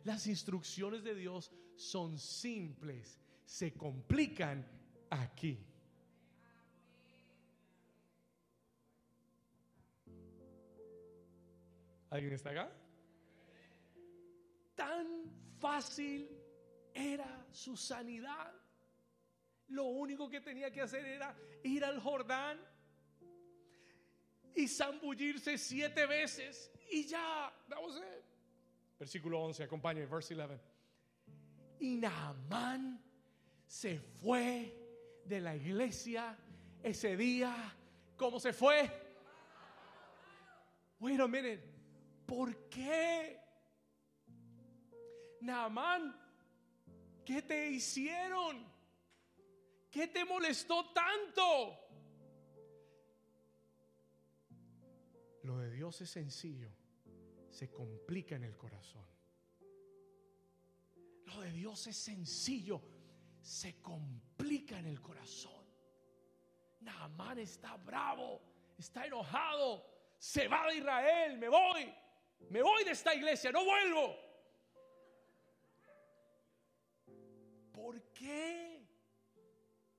[0.04, 4.77] Las instrucciones de Dios son simples, se complican
[5.10, 5.64] aquí.
[12.10, 12.72] ¿Alguien está acá?
[14.76, 15.08] Tan
[15.60, 16.30] fácil
[16.94, 18.54] era su sanidad.
[19.70, 22.60] Lo único que tenía que hacer era ir al Jordán
[24.56, 27.54] y zambullirse siete veces y ya.
[28.98, 30.60] Versículo 11, acompañe, verse 11.
[31.80, 33.04] Y Naamán
[33.68, 34.87] se fue
[35.28, 36.38] de la iglesia
[36.82, 37.76] ese día.
[38.16, 38.90] ¿Cómo se fue?
[41.00, 41.64] Wait a minute.
[42.26, 43.40] ¿Por qué?
[45.42, 46.16] Naamán,
[47.24, 48.66] ¿qué te hicieron?
[49.90, 51.88] ¿Qué te molestó tanto?
[55.44, 56.70] Lo de Dios es sencillo,
[57.50, 59.06] se complica en el corazón.
[61.26, 62.82] Lo de Dios es sencillo,
[63.42, 63.80] se
[64.38, 65.66] complica en el corazón.
[66.82, 68.40] Naamán está bravo,
[68.78, 69.84] está enojado,
[70.18, 71.94] se va de Israel, me voy.
[72.50, 74.16] Me voy de esta iglesia, no vuelvo.
[77.72, 78.88] ¿Por qué?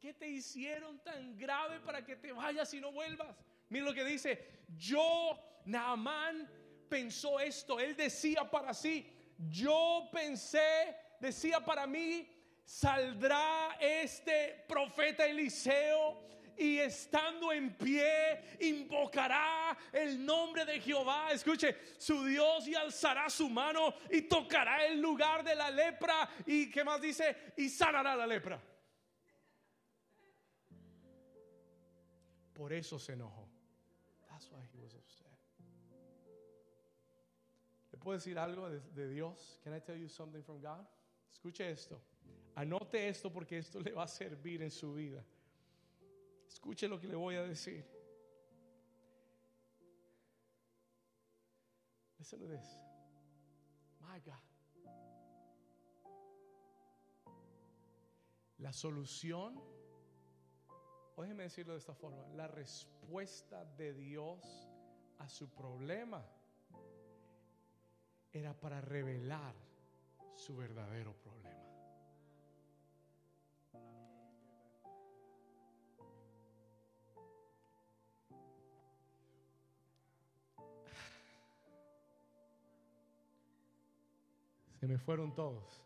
[0.01, 3.37] ¿Qué te hicieron tan grave para que te vayas y no vuelvas?
[3.69, 6.49] Mira lo que dice, yo, Naamán,
[6.89, 7.81] pensó esto.
[7.81, 9.13] Él decía para sí,
[9.51, 12.38] yo pensé, decía para mí,
[12.69, 16.21] saldrá este profeta Eliseo
[16.55, 21.31] y estando en pie invocará el nombre de Jehová.
[21.33, 26.29] Escuche, su Dios y alzará su mano y tocará el lugar de la lepra.
[26.45, 27.55] ¿Y qué más dice?
[27.57, 28.61] Y sanará la lepra.
[32.53, 33.49] Por eso se enojó.
[34.29, 35.27] That's why he was upset.
[37.93, 39.59] ¿Le puedo decir algo de, de Dios?
[39.65, 40.85] Can I tell you something from God?
[41.31, 42.03] Escuche esto.
[42.59, 45.25] Anote esto porque esto le va a servir en su vida.
[46.49, 47.87] Escuche lo que le voy a decir.
[52.19, 52.67] Listen to this.
[54.01, 54.35] My God.
[58.59, 59.63] La solución,
[61.15, 64.69] o déjeme decirlo de esta forma, la respuesta de Dios
[65.19, 66.27] a su problema
[68.33, 69.55] era para revelar
[70.35, 71.38] su verdadero problema.
[84.79, 85.85] Se me fueron todos.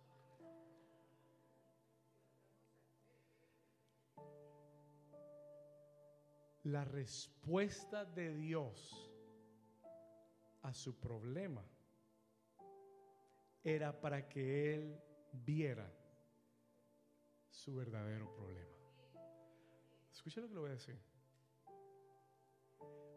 [6.64, 9.11] La respuesta de Dios
[10.61, 11.64] a su problema
[13.64, 15.00] era para que Él
[15.33, 15.90] viera
[17.50, 18.76] su verdadero problema.
[20.12, 21.00] Escucha lo que le voy a decir.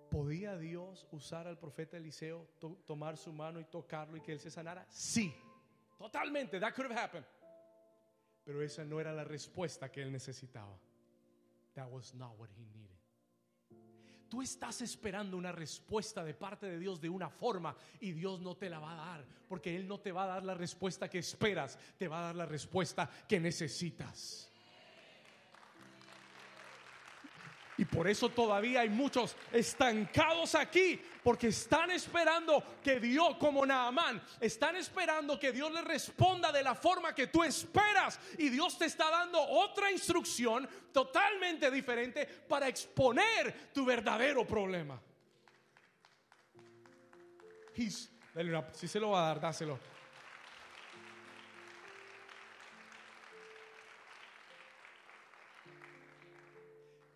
[0.09, 2.47] ¿Podía Dios usar al profeta Eliseo,
[2.85, 4.87] tomar su mano y tocarlo y que él se sanara?
[4.89, 5.35] Sí.
[5.97, 7.25] Totalmente, that could have happened.
[8.45, 10.77] Pero esa no era la respuesta que él necesitaba.
[11.75, 12.95] That was not what he needed.
[14.29, 18.55] Tú estás esperando una respuesta de parte de Dios de una forma y Dios no
[18.55, 21.19] te la va a dar, porque Él no te va a dar la respuesta que
[21.19, 24.51] esperas, te va a dar la respuesta que necesitas.
[27.77, 34.23] Y por eso todavía hay muchos estancados aquí, porque están esperando que Dios, como Naamán,
[34.39, 38.19] están esperando que Dios les responda de la forma que tú esperas.
[38.37, 45.01] Y Dios te está dando otra instrucción totalmente diferente para exponer tu verdadero problema.
[47.75, 49.94] si se lo va a dar, dáselo.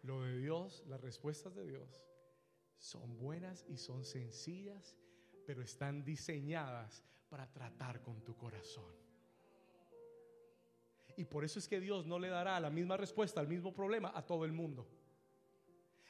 [0.04, 2.02] Lo de Dios, las respuestas de Dios
[2.78, 4.96] son buenas y son sencillas,
[5.46, 8.94] pero están diseñadas para tratar con tu corazón.
[11.18, 14.14] Y por eso es que Dios no le dará la misma respuesta al mismo problema
[14.16, 14.88] a todo el mundo.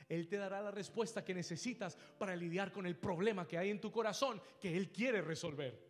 [0.07, 3.81] Él te dará la respuesta que necesitas para lidiar con el problema que hay en
[3.81, 5.87] tu corazón que Él quiere resolver.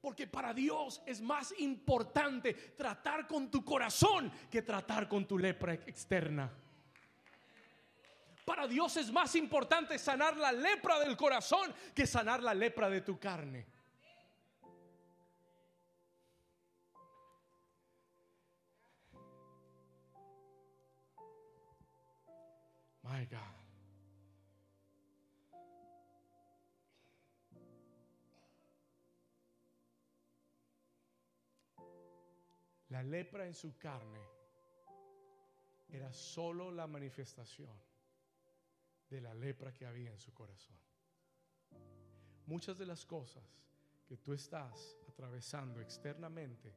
[0.00, 5.74] Porque para Dios es más importante tratar con tu corazón que tratar con tu lepra
[5.74, 6.50] externa.
[8.48, 13.02] Para Dios es más importante sanar la lepra del corazón que sanar la lepra de
[13.02, 13.66] tu carne.
[23.02, 23.38] My God.
[32.88, 34.22] La lepra en su carne
[35.90, 37.87] era solo la manifestación
[39.10, 40.76] de la lepra que había en su corazón.
[42.46, 43.44] Muchas de las cosas
[44.06, 46.74] que tú estás atravesando externamente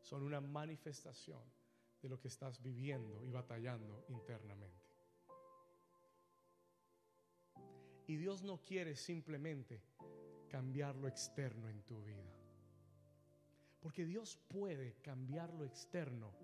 [0.00, 1.42] son una manifestación
[2.02, 4.84] de lo que estás viviendo y batallando internamente.
[8.06, 9.82] Y Dios no quiere simplemente
[10.48, 12.30] cambiar lo externo en tu vida.
[13.80, 16.34] Porque Dios puede cambiar lo externo,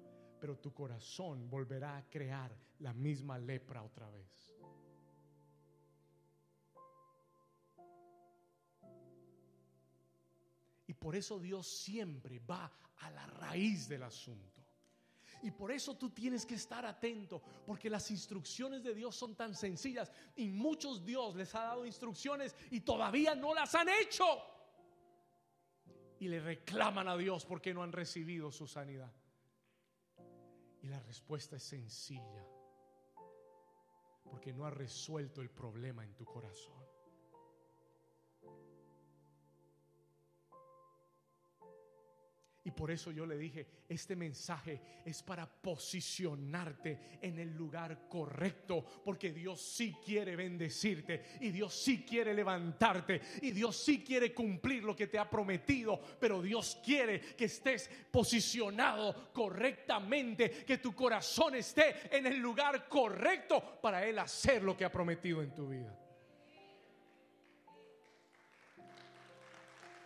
[0.41, 4.49] pero tu corazón volverá a crear la misma lepra otra vez.
[11.01, 14.61] Por eso Dios siempre va a la raíz del asunto.
[15.42, 19.55] Y por eso tú tienes que estar atento, porque las instrucciones de Dios son tan
[19.55, 24.24] sencillas y muchos Dios les ha dado instrucciones y todavía no las han hecho
[26.18, 29.11] y le reclaman a Dios porque no han recibido su sanidad.
[30.82, 32.46] Y la respuesta es sencilla,
[34.24, 36.89] porque no ha resuelto el problema en tu corazón.
[42.81, 49.35] Por eso yo le dije, este mensaje es para posicionarte en el lugar correcto, porque
[49.35, 54.97] Dios sí quiere bendecirte y Dios sí quiere levantarte y Dios sí quiere cumplir lo
[54.97, 62.16] que te ha prometido, pero Dios quiere que estés posicionado correctamente, que tu corazón esté
[62.16, 65.95] en el lugar correcto para Él hacer lo que ha prometido en tu vida.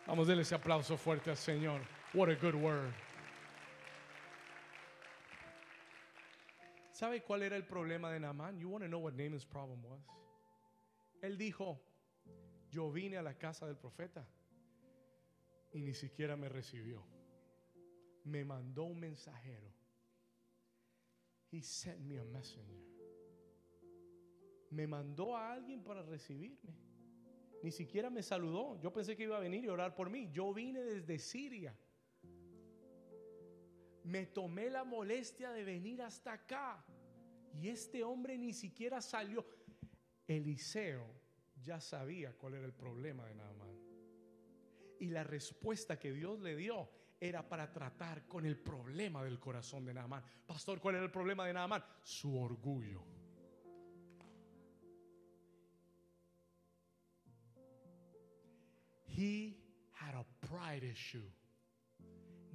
[0.09, 1.93] Vamos a darle ese aplauso fuerte al Señor.
[2.15, 2.95] What a good word.
[6.93, 8.57] ¿Sabe cuál era el problema de Naaman?
[8.61, 10.01] You want to know what Naaman's problem was?
[11.23, 11.81] Él dijo,
[12.71, 14.25] yo vine a la casa del profeta
[15.73, 17.03] y ni siquiera me recibió.
[18.23, 19.75] Me mandó un mensajero.
[21.51, 22.79] He sent me a messenger.
[24.71, 26.77] Me mandó a alguien para recibirme.
[27.61, 28.81] Ni siquiera me saludó.
[28.81, 30.31] Yo pensé que iba a venir y orar por mí.
[30.33, 31.77] Yo vine desde Siria
[34.05, 36.85] me tomé la molestia de venir hasta acá.
[37.55, 39.45] Y este hombre ni siquiera salió.
[40.27, 41.07] Eliseo
[41.63, 43.79] ya sabía cuál era el problema de Naamán.
[44.99, 46.89] Y la respuesta que Dios le dio
[47.21, 50.23] era para tratar con el problema del corazón de Naamán.
[50.47, 51.83] Pastor, ¿cuál era el problema de Naamán?
[52.03, 53.03] Su orgullo.
[59.07, 59.57] He
[59.93, 61.31] had a pride issue.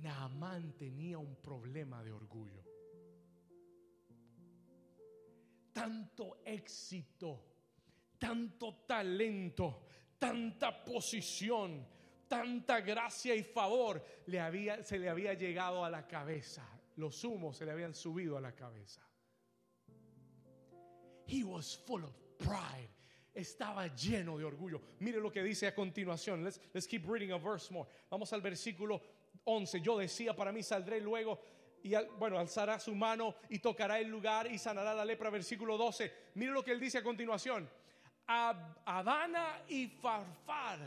[0.02, 2.64] Naamán tenía un problema de orgullo.
[5.74, 7.46] Tanto éxito,
[8.18, 9.86] tanto talento,
[10.18, 11.88] tanta posición,
[12.28, 16.68] tanta gracia y favor le había, se le había llegado a la cabeza.
[16.98, 19.02] Los humos se le habían subido a la cabeza.
[21.28, 22.90] He was full of pride.
[23.34, 24.82] Estaba lleno de orgullo.
[25.00, 26.44] Mire lo que dice a continuación.
[26.44, 27.88] Let's, let's keep reading a verse more.
[28.10, 29.00] Vamos al versículo
[29.50, 31.40] 11, yo decía, para mí saldré luego
[31.84, 35.30] y bueno, alzará su mano y tocará el lugar y sanará la lepra.
[35.30, 36.14] Versículo 12.
[36.36, 37.70] Mire lo que él dice a continuación.
[38.28, 40.80] Adana y Farfar,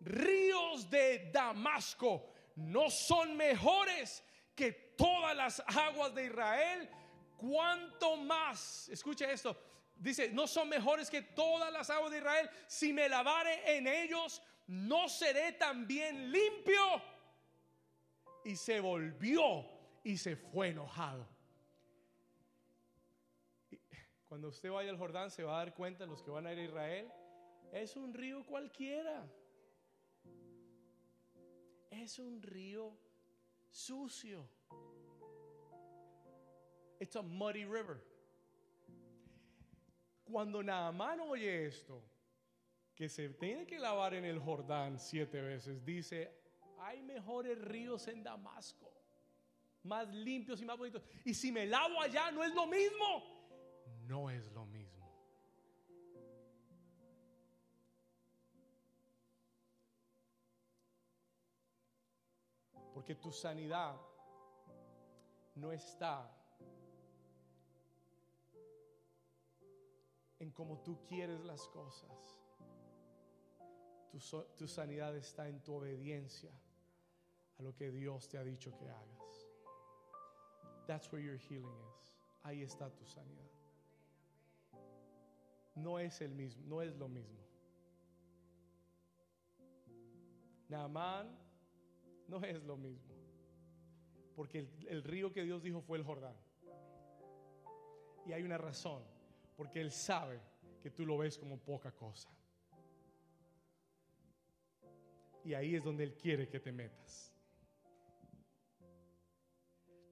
[0.00, 4.22] ríos de Damasco, no son mejores
[4.54, 6.88] que todas las aguas de Israel.
[7.36, 9.56] Cuanto más, escuche esto,
[9.96, 12.50] dice, no son mejores que todas las aguas de Israel.
[12.66, 17.02] Si me lavare en ellos, no seré también limpio
[18.44, 19.64] y se volvió
[20.02, 21.26] y se fue enojado.
[24.28, 26.58] Cuando usted vaya al Jordán se va a dar cuenta, los que van a ir
[26.58, 27.12] a Israel,
[27.72, 29.26] es un río cualquiera.
[31.90, 32.96] Es un río
[33.70, 34.48] sucio.
[37.00, 38.02] It's a muddy river.
[40.24, 42.02] Cuando Naamán oye esto,
[42.94, 46.37] que se tiene que lavar en el Jordán siete veces, dice,
[46.80, 48.92] hay mejores ríos en Damasco.
[49.84, 51.02] más limpios y más bonitos.
[51.24, 53.22] Y si me lavo allá, no es lo mismo.
[54.06, 54.98] No es lo mismo.
[62.92, 63.96] Porque tu sanidad
[65.54, 66.30] no está
[70.38, 72.42] en cómo tú quieres las cosas.
[74.10, 74.18] Tu,
[74.56, 76.50] tu, sanidad está en tu obediencia
[77.58, 79.48] a lo que Dios te ha dicho que hagas.
[80.86, 82.14] That's where your healing is.
[82.42, 83.50] Ahí está tu sanidad.
[85.74, 87.46] No es el mismo, no es lo mismo.
[90.68, 91.36] Naamán
[92.26, 93.14] no es lo mismo.
[94.34, 96.36] Porque el, el río que Dios dijo fue el Jordán.
[98.26, 99.02] Y hay una razón.
[99.56, 100.40] Porque Él sabe
[100.80, 102.30] que tú lo ves como poca cosa.
[105.44, 107.32] Y ahí es donde Él quiere que te metas.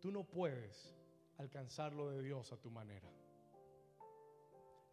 [0.06, 0.94] Tú no puedes
[1.36, 3.10] alcanzar lo de Dios a tu manera.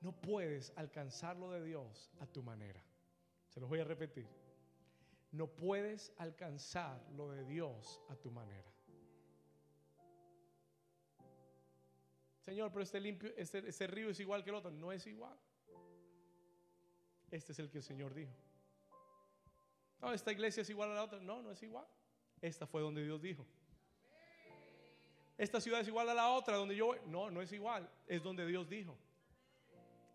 [0.01, 2.83] No puedes alcanzar lo de Dios a tu manera.
[3.47, 4.27] Se los voy a repetir.
[5.31, 8.73] No puedes alcanzar lo de Dios a tu manera.
[12.39, 14.71] Señor, pero este, limpio, este, este río es igual que el otro.
[14.71, 15.37] No es igual.
[17.29, 18.33] Este es el que el Señor dijo.
[20.01, 21.19] No, esta iglesia es igual a la otra.
[21.19, 21.85] No, no es igual.
[22.41, 23.45] Esta fue donde Dios dijo.
[25.37, 26.97] Esta ciudad es igual a la otra donde yo voy.
[27.07, 27.89] No, no es igual.
[28.07, 28.97] Es donde Dios dijo.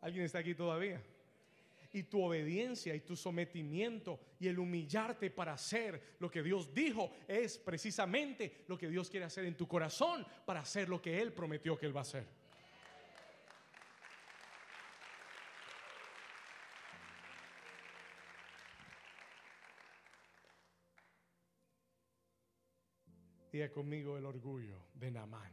[0.01, 1.03] ¿Alguien está aquí todavía?
[1.93, 7.11] Y tu obediencia y tu sometimiento y el humillarte para hacer lo que Dios dijo
[7.27, 11.33] es precisamente lo que Dios quiere hacer en tu corazón para hacer lo que Él
[11.33, 12.27] prometió que Él va a hacer.
[23.59, 25.53] Diga conmigo el orgullo de Namán.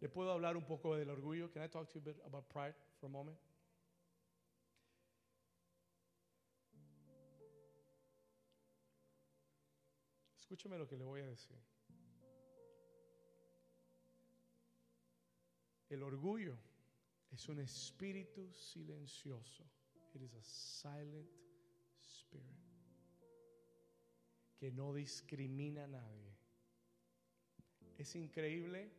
[0.00, 1.48] ¿Le puedo hablar un poco del orgullo?
[1.52, 3.38] Can I talk to you a bit about pride for a moment?
[10.36, 11.56] Escúchame lo que le voy a decir.
[15.88, 16.58] El orgullo
[17.30, 19.62] es un espíritu silencioso.
[20.14, 21.28] It is a silent
[22.00, 22.69] spirit
[24.60, 26.36] que no discrimina a nadie.
[27.96, 28.90] Es increíble,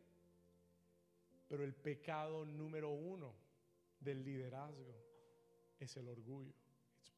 [1.48, 3.36] pero el pecado número uno
[4.00, 4.96] del liderazgo
[5.80, 6.52] es el orgullo.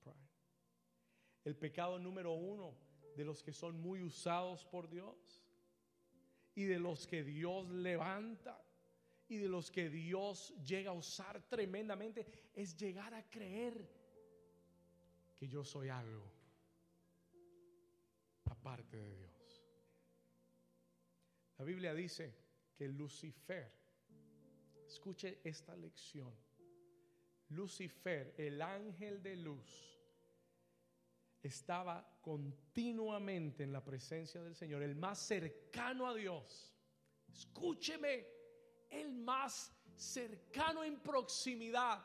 [0.04, 0.18] Pride.
[1.46, 2.76] El pecado número uno
[3.16, 5.42] de los que son muy usados por Dios
[6.54, 8.62] y de los que Dios levanta
[9.30, 13.90] y de los que Dios llega a usar tremendamente es llegar a creer
[15.38, 16.33] que yo soy algo
[18.92, 19.64] de Dios.
[21.58, 22.36] La Biblia dice
[22.76, 23.72] que Lucifer,
[24.88, 26.34] escuche esta lección,
[27.50, 29.94] Lucifer, el ángel de luz,
[31.42, 36.74] estaba continuamente en la presencia del Señor, el más cercano a Dios.
[37.28, 38.26] Escúcheme,
[38.90, 42.04] el más cercano en proximidad,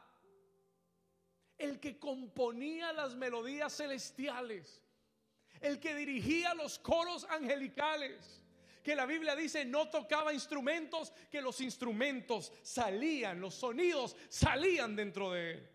[1.56, 4.82] el que componía las melodías celestiales,
[5.60, 8.44] el que dirigía los coros angelicales,
[8.82, 15.32] que la Biblia dice no tocaba instrumentos, que los instrumentos salían, los sonidos salían dentro
[15.32, 15.68] de él.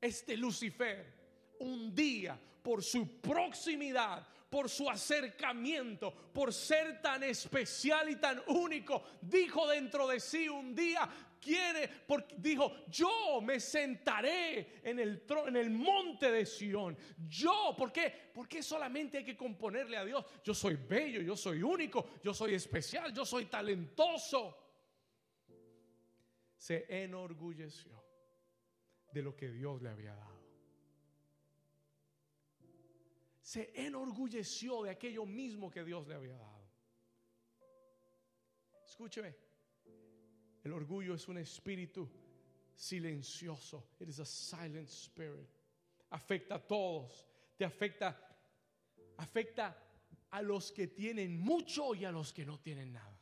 [0.00, 8.16] Este Lucifer, un día, por su proximidad, por su acercamiento, por ser tan especial y
[8.16, 11.08] tan único, dijo dentro de sí un día,
[11.40, 16.96] quiere, porque dijo, yo me sentaré en el, en el monte de Sión.
[17.28, 18.30] Yo, ¿por qué?
[18.34, 20.24] Porque solamente hay que componerle a Dios.
[20.42, 24.56] Yo soy bello, yo soy único, yo soy especial, yo soy talentoso.
[26.56, 28.02] Se enorgulleció
[29.12, 30.36] de lo que Dios le había dado.
[33.40, 36.68] Se enorgulleció de aquello mismo que Dios le había dado.
[38.84, 39.45] Escúcheme.
[40.66, 42.10] El orgullo es un espíritu
[42.74, 43.84] silencioso.
[44.00, 45.48] It is a silent spirit.
[46.10, 47.24] Afecta a todos.
[47.56, 48.18] Te afecta,
[49.16, 49.78] afecta
[50.28, 53.16] a los que tienen mucho y a los que no tienen nada.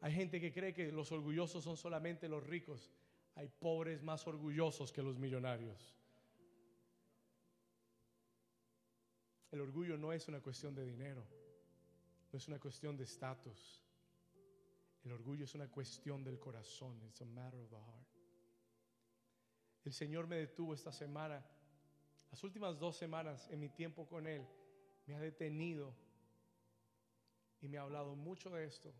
[0.00, 2.90] Hay gente que cree que los orgullosos son solamente los ricos.
[3.34, 5.98] Hay pobres más orgullosos que los millonarios.
[9.50, 11.26] El orgullo no es una cuestión de dinero,
[12.32, 13.84] no es una cuestión de estatus.
[15.04, 17.02] El orgullo es una cuestión del corazón.
[17.04, 18.08] It's a matter of the heart.
[19.84, 21.44] El Señor me detuvo esta semana,
[22.30, 24.46] las últimas dos semanas en mi tiempo con Él,
[25.06, 25.94] me ha detenido
[27.60, 28.92] y me ha hablado mucho de esto.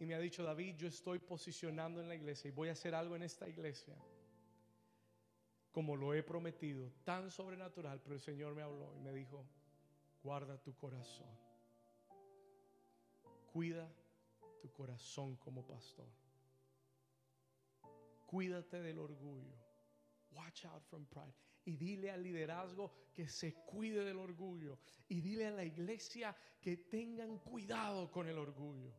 [0.00, 2.94] Y me ha dicho, David, yo estoy posicionando en la iglesia y voy a hacer
[2.94, 3.94] algo en esta iglesia
[5.72, 9.46] como lo he prometido, tan sobrenatural, pero el Señor me habló y me dijo,
[10.22, 11.34] guarda tu corazón.
[13.52, 13.86] Cuida
[14.62, 16.08] tu corazón como pastor.
[18.26, 19.52] Cuídate del orgullo.
[20.30, 21.34] Watch out from pride.
[21.66, 24.78] Y dile al liderazgo que se cuide del orgullo.
[25.08, 28.90] Y dile a la iglesia que tengan cuidado con el orgullo.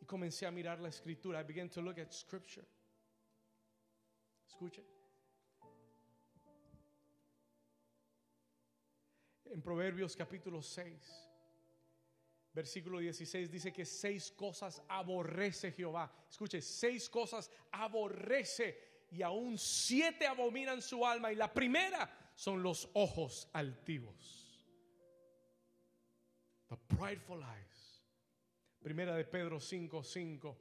[0.00, 1.40] Y comencé a mirar la escritura.
[1.40, 2.66] I began to look at scripture.
[4.44, 4.84] Escuche.
[9.44, 11.23] En Proverbios capítulo 6,
[12.54, 16.10] versículo 16 dice que seis cosas aborrece Jehová.
[16.30, 21.32] Escuche, seis cosas aborrece y aún siete abominan su alma.
[21.32, 24.64] Y la primera son los ojos altivos.
[26.68, 28.02] The prideful eyes.
[28.80, 30.58] Primera de Pedro 5, 5.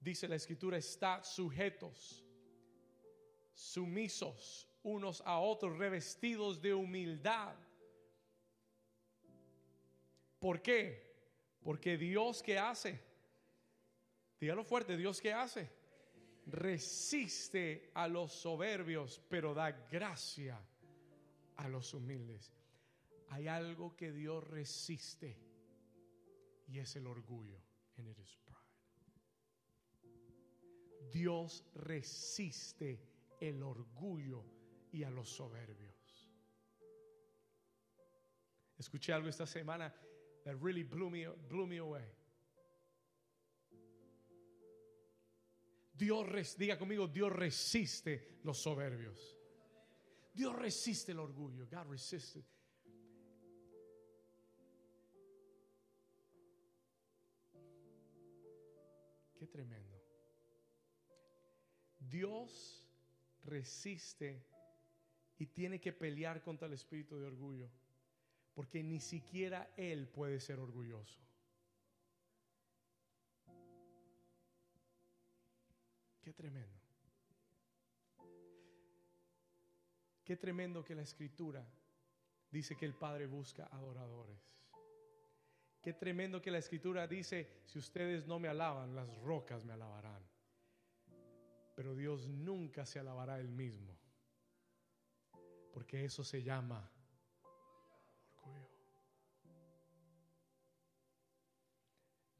[0.00, 2.24] Dice la escritura, está sujetos,
[3.54, 7.54] sumisos unos a otros, revestidos de humildad
[10.42, 11.00] ¿Por qué?
[11.62, 13.00] Porque Dios que hace,
[14.40, 15.70] dígalo fuerte, Dios que hace,
[16.46, 20.60] resiste a los soberbios, pero da gracia
[21.58, 22.52] a los humildes.
[23.28, 25.38] Hay algo que Dios resiste
[26.66, 27.62] y es el orgullo.
[31.12, 33.00] Dios resiste
[33.38, 34.44] el orgullo
[34.90, 36.28] y a los soberbios.
[38.76, 39.94] Escuché algo esta semana
[40.44, 42.04] that really blew me, blew me away.
[45.94, 49.38] Dios, diga conmigo, Dios resiste los soberbios.
[50.34, 51.66] Dios resiste el orgullo.
[51.70, 52.42] God resisted.
[59.38, 60.00] Qué tremendo.
[61.98, 62.84] Dios
[63.44, 64.44] resiste
[65.38, 67.70] y tiene que pelear contra el espíritu de orgullo.
[68.54, 71.20] Porque ni siquiera Él puede ser orgulloso.
[76.22, 76.80] Qué tremendo.
[80.24, 81.66] Qué tremendo que la escritura
[82.50, 84.38] dice que el Padre busca adoradores.
[85.82, 90.22] Qué tremendo que la escritura dice, si ustedes no me alaban, las rocas me alabarán.
[91.74, 93.98] Pero Dios nunca se alabará él mismo.
[95.72, 96.88] Porque eso se llama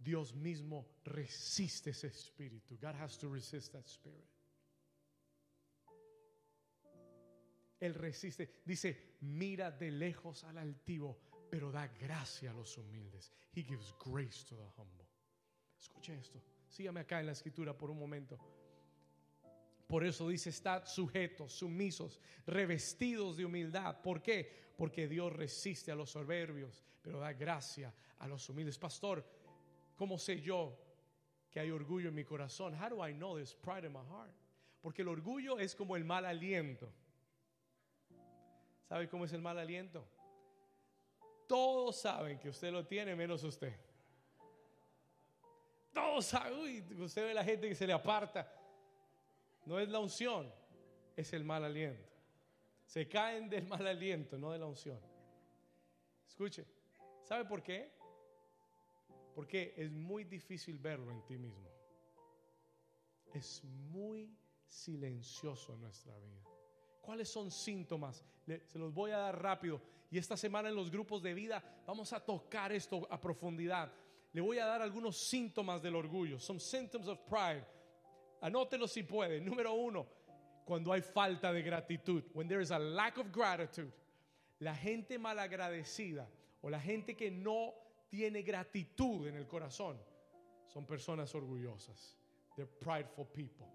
[0.03, 2.77] Dios mismo resiste ese espíritu.
[2.81, 4.29] God has to resist that spirit.
[7.81, 8.49] Él resiste.
[8.65, 11.19] Dice, mira de lejos al altivo,
[11.51, 13.33] pero da gracia a los humildes.
[13.53, 15.07] He gives grace to the humble.
[15.79, 16.41] Escuche esto.
[16.69, 18.39] Sígame acá en la escritura por un momento.
[19.89, 24.01] Por eso dice, estad sujetos, sumisos, revestidos de humildad.
[24.01, 24.73] ¿Por qué?
[24.77, 28.79] Porque Dios resiste a los soberbios, pero da gracia a los humildes.
[28.79, 29.23] Pastor,
[29.97, 30.79] ¿Cómo sé yo
[31.51, 32.75] que hay orgullo en mi corazón?
[32.75, 34.33] How do I know there's pride in my heart?
[34.81, 36.93] Porque el orgullo es como el mal aliento.
[38.89, 40.07] ¿Sabe cómo es el mal aliento?
[41.47, 43.75] Todos saben que usted lo tiene menos usted.
[45.93, 48.51] Todos saben, uy, usted ve la gente que se le aparta.
[49.67, 50.53] No es la unción,
[51.17, 52.09] es el mal aliento.
[52.87, 54.99] Se caen del mal aliento, no de la unción.
[56.27, 56.67] Escuche,
[57.23, 57.93] ¿sabe por qué?
[59.35, 61.71] Porque es muy difícil verlo en ti mismo.
[63.33, 66.45] Es muy silencioso en nuestra vida.
[67.01, 68.25] ¿Cuáles son síntomas?
[68.45, 69.81] se los voy a dar rápido.
[70.11, 73.93] Y esta semana en los grupos de vida vamos a tocar esto a profundidad.
[74.33, 76.39] Le voy a dar algunos síntomas del orgullo.
[76.39, 77.65] Some symptoms of pride.
[78.41, 79.41] Anótelo si puede.
[79.41, 80.07] Número uno,
[80.65, 82.25] cuando hay falta de gratitud.
[82.35, 83.93] When there is a lack of gratitude.
[84.59, 86.29] La gente malagradecida
[86.61, 87.75] o la gente que no
[88.13, 89.99] tiene gratitud en el corazón,
[90.67, 92.19] son personas orgullosas.
[92.57, 93.67] They're prideful people.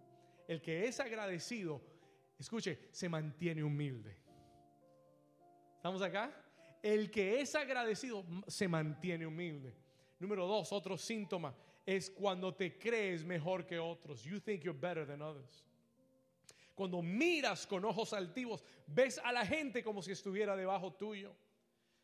[0.47, 1.81] El que es agradecido,
[2.37, 4.15] escuche, se mantiene humilde.
[5.77, 6.31] ¿Estamos acá?
[6.83, 9.73] El que es agradecido se mantiene humilde.
[10.19, 14.23] Número dos, otro síntoma es cuando te crees mejor que otros.
[14.23, 15.65] You think you're better than others.
[16.75, 21.35] Cuando miras con ojos altivos, ves a la gente como si estuviera debajo tuyo.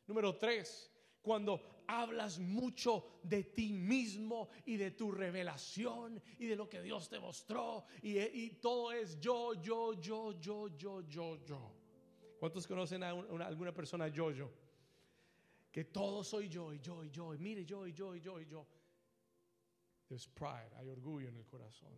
[0.08, 6.70] Número tres, cuando hablas mucho de ti mismo y de tu revelación y de lo
[6.70, 11.72] que Dios te mostró y, todo es yo, yo, yo, yo, yo, yo, yo.
[12.40, 14.52] ¿Cuántos conocen a una- alguna persona yo-yo?
[15.72, 18.46] Que todo soy yo y yo y yo, mire yo y yo y yo y
[18.46, 18.68] yo.
[20.08, 21.92] There's pride, hay orgullo en el corazón.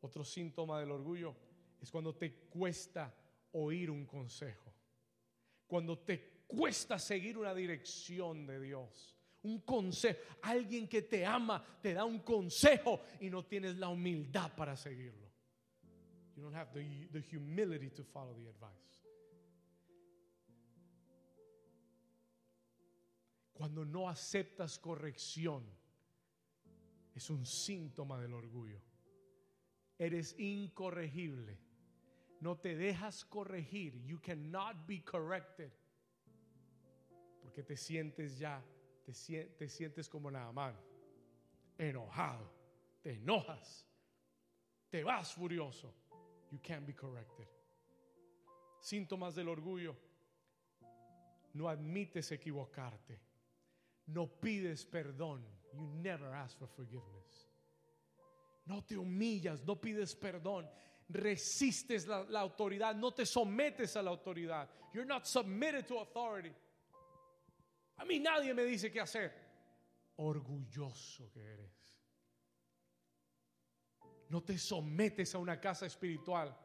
[0.00, 1.34] Otro síntoma del orgullo
[1.80, 3.12] es cuando te cuesta
[3.52, 4.72] oír un consejo.
[5.66, 9.16] Cuando te cuesta seguir una dirección de Dios.
[9.42, 10.18] Un consejo.
[10.42, 15.26] Alguien que te ama te da un consejo y no tienes la humildad para seguirlo.
[16.36, 18.86] You don't have the, humility to follow the advice.
[23.54, 25.62] Cuando no aceptas corrección,
[27.14, 28.82] es un síntoma del orgullo.
[29.98, 31.58] Eres incorregible.
[32.42, 33.94] No te dejas corregir.
[34.04, 35.72] You cannot be corrected.
[37.56, 38.62] Porque te sientes ya,
[39.02, 40.74] te, te sientes como nada más.
[41.78, 42.52] Enojado.
[43.02, 43.86] Te enojas.
[44.90, 45.90] Te vas furioso.
[46.50, 47.46] You can't be corrected.
[48.78, 49.96] Síntomas del orgullo.
[51.54, 53.18] No admites equivocarte.
[54.08, 55.42] No pides perdón.
[55.72, 57.48] You never ask for forgiveness.
[58.66, 60.68] No te humillas, no pides perdón.
[61.08, 64.68] Resistes la autoridad, no te sometes a la autoridad.
[64.92, 66.52] You're not submitted to authority.
[67.96, 69.32] A mí nadie me dice qué hacer.
[70.16, 71.96] Orgulloso que eres.
[74.28, 76.56] No te sometes a una casa espiritual.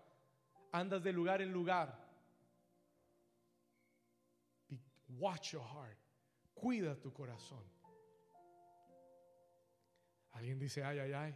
[0.71, 2.09] Andas de lugar en lugar.
[5.09, 5.97] Watch your heart.
[6.53, 7.63] Cuida tu corazón.
[10.32, 11.36] Alguien dice, ay, ay, ay.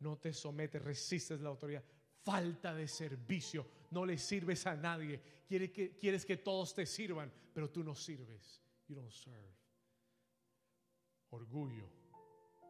[0.00, 1.84] No te sometes, resistes la autoridad.
[2.28, 3.66] Falta de servicio.
[3.90, 5.18] No le sirves a nadie.
[5.48, 8.62] Quieres que, quieres que todos te sirvan, pero tú no sirves.
[8.86, 9.56] You don't serve.
[11.30, 11.88] Orgullo.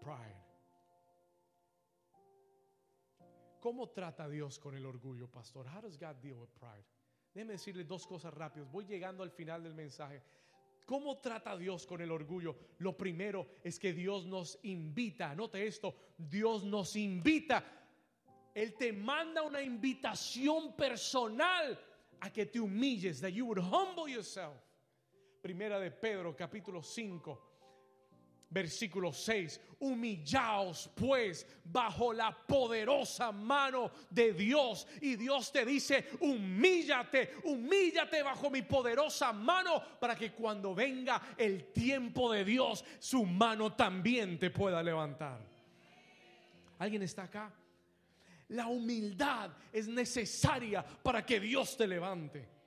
[0.01, 0.45] Pride.
[3.59, 5.67] ¿Cómo trata Dios con el orgullo, pastor?
[5.67, 6.85] How does God deal with pride?
[7.35, 8.71] Déjeme decirle dos cosas rápidas.
[8.71, 10.23] Voy llegando al final del mensaje.
[10.87, 12.57] ¿Cómo trata Dios con el orgullo?
[12.79, 15.35] Lo primero es que Dios nos invita.
[15.35, 17.78] Note esto, Dios nos invita.
[18.55, 21.79] Él te manda una invitación personal
[22.21, 24.57] a que te humilles, that you would humble yourself.
[25.43, 27.39] Primera de Pedro, capítulo 5,
[28.51, 29.61] versículo 6.
[29.81, 34.87] Humillaos pues bajo la poderosa mano de Dios.
[35.01, 41.73] Y Dios te dice, humíllate, humíllate bajo mi poderosa mano para que cuando venga el
[41.73, 45.39] tiempo de Dios, su mano también te pueda levantar.
[46.79, 47.53] ¿Alguien está acá?
[48.49, 52.59] La humildad es necesaria para que Dios te levante.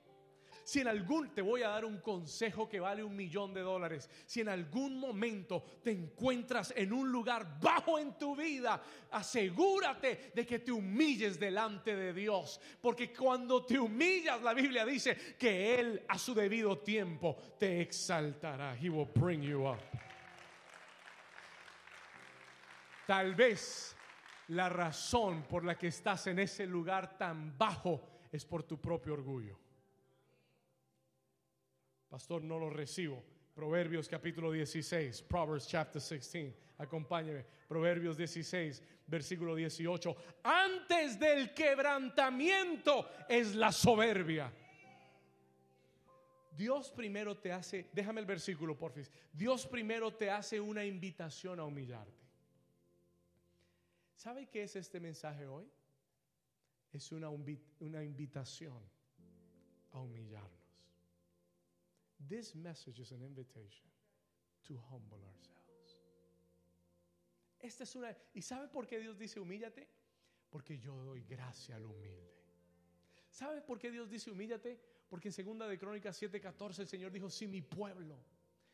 [0.64, 4.08] Si en algún, te voy a dar un consejo que vale un millón de dólares.
[4.26, 8.80] Si en algún momento te encuentras en un lugar bajo en tu vida,
[9.10, 12.60] asegúrate de que te humilles delante de Dios.
[12.80, 18.76] Porque cuando te humillas, la Biblia dice que Él a su debido tiempo te exaltará.
[18.80, 19.80] He will bring you up.
[23.04, 23.96] Tal vez
[24.48, 29.14] la razón por la que estás en ese lugar tan bajo es por tu propio
[29.14, 29.58] orgullo.
[32.08, 33.22] Pastor, no lo recibo.
[33.54, 36.54] Proverbios capítulo 16, Proverbs chapter 16.
[36.78, 37.44] Acompáñeme.
[37.68, 40.16] Proverbios 16, versículo 18.
[40.42, 44.52] Antes del quebrantamiento es la soberbia.
[46.56, 49.10] Dios primero te hace, déjame el versículo, porfis.
[49.32, 52.21] Dios primero te hace una invitación a humillarte.
[54.22, 55.68] ¿Sabe qué es este mensaje hoy?
[56.92, 58.80] Es una, una invitación
[59.90, 60.86] a humillarnos.
[62.28, 63.90] This message is an invitation
[64.62, 65.98] to humble ourselves.
[67.58, 68.16] Esta es una.
[68.32, 69.88] ¿Y sabe por qué Dios dice humíllate?
[70.50, 72.32] Porque yo doy gracia al humilde.
[73.28, 74.78] ¿Sabe por qué Dios dice humíllate?
[75.08, 78.22] Porque en segunda de Crónicas 7:14 el Señor dijo, si mi pueblo,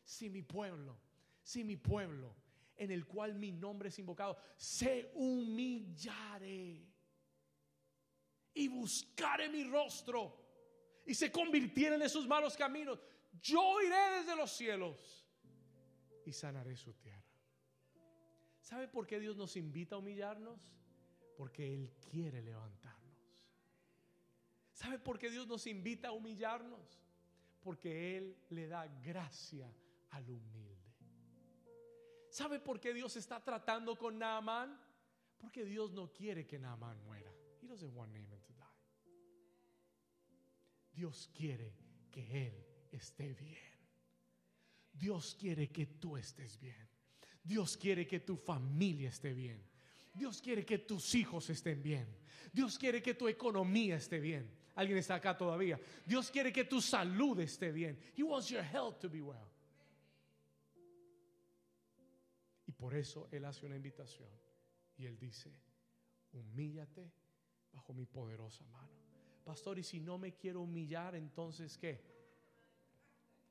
[0.05, 0.99] si mi pueblo,
[1.42, 2.34] si mi pueblo,
[2.79, 6.87] en el cual mi nombre es invocado, se humillare
[8.55, 10.49] y buscare mi rostro
[11.05, 13.01] y se convirtieren en sus malos caminos,
[13.41, 15.26] yo iré desde los cielos
[16.24, 17.22] y sanaré su tierra.
[18.61, 20.74] ¿Sabe por qué Dios nos invita a humillarnos?
[21.37, 22.99] Porque Él quiere levantarnos.
[24.72, 27.01] ¿Sabe por qué Dios nos invita a humillarnos?
[27.61, 29.72] Porque Él le da gracia
[30.11, 30.78] al humilde.
[32.39, 34.80] ¿Sabe por qué Dios está tratando con Naamán?
[35.39, 37.32] Porque Dios no quiere que Naamán muera.
[37.61, 38.64] He doesn't want Naaman to die.
[40.93, 41.74] Dios quiere
[42.12, 43.59] que él esté bien.
[44.93, 46.89] Dios quiere que tú estés bien.
[47.43, 49.61] Dios quiere que tu familia esté bien.
[50.14, 52.07] Dios quiere que tus hijos estén bien.
[52.53, 54.49] Dios quiere que tu economía esté bien.
[54.76, 55.80] Alguien está acá todavía.
[56.07, 57.99] Dios quiere que tu salud esté bien.
[58.16, 59.57] He wants your health to be well.
[62.79, 64.31] Por eso Él hace una invitación.
[64.97, 65.53] Y Él dice,
[66.33, 67.11] humíllate
[67.72, 68.89] bajo mi poderosa mano.
[69.45, 72.01] Pastor, y si no me quiero humillar, entonces ¿qué?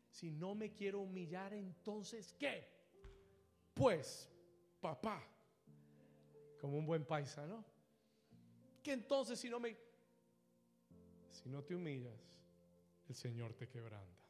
[0.10, 2.68] Si no me quiero humillar, entonces ¿qué?
[3.74, 4.30] Pues,
[4.80, 5.24] papá,
[6.60, 7.64] como un buen paisano,
[8.82, 9.78] que entonces si no me
[11.32, 12.42] si no te humillas,
[13.08, 14.27] el Señor te quebranta.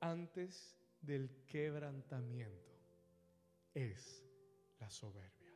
[0.00, 2.78] Antes del quebrantamiento
[3.74, 4.24] es
[4.78, 5.54] la soberbia.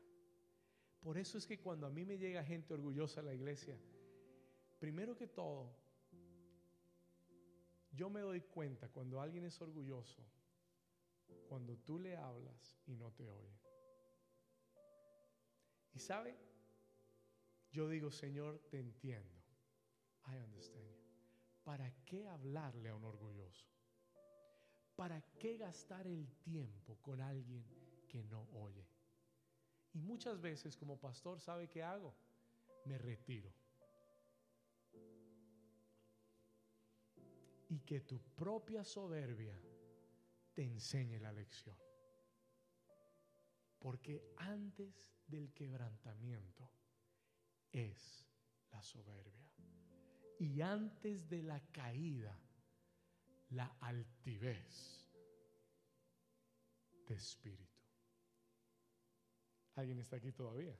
[1.01, 3.77] Por eso es que cuando a mí me llega gente orgullosa a la iglesia,
[4.79, 5.75] primero que todo,
[7.93, 10.23] yo me doy cuenta cuando alguien es orgulloso,
[11.49, 13.61] cuando tú le hablas y no te oye.
[15.95, 16.37] Y sabe,
[17.71, 19.43] yo digo, Señor, te entiendo.
[20.27, 20.87] I understand.
[21.65, 23.67] ¿Para qué hablarle a un orgulloso?
[25.03, 27.67] ¿Para qué gastar el tiempo con alguien
[28.07, 28.87] que no oye?
[29.95, 32.15] Y muchas veces como pastor, ¿sabe qué hago?
[32.85, 33.53] Me retiro.
[37.69, 39.61] Y que tu propia soberbia
[40.55, 41.77] te enseñe la lección.
[43.81, 46.71] Porque antes del quebrantamiento
[47.73, 48.25] es
[48.71, 49.51] la soberbia.
[50.39, 52.39] Y antes de la caída,
[53.53, 55.07] la altivez
[57.07, 57.81] de espíritu.
[59.75, 60.77] ¿Alguien está aquí todavía?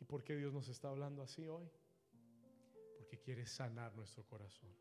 [0.00, 1.68] ¿Y por qué Dios nos está hablando así hoy?
[2.98, 4.74] Porque quiere sanar nuestro corazón.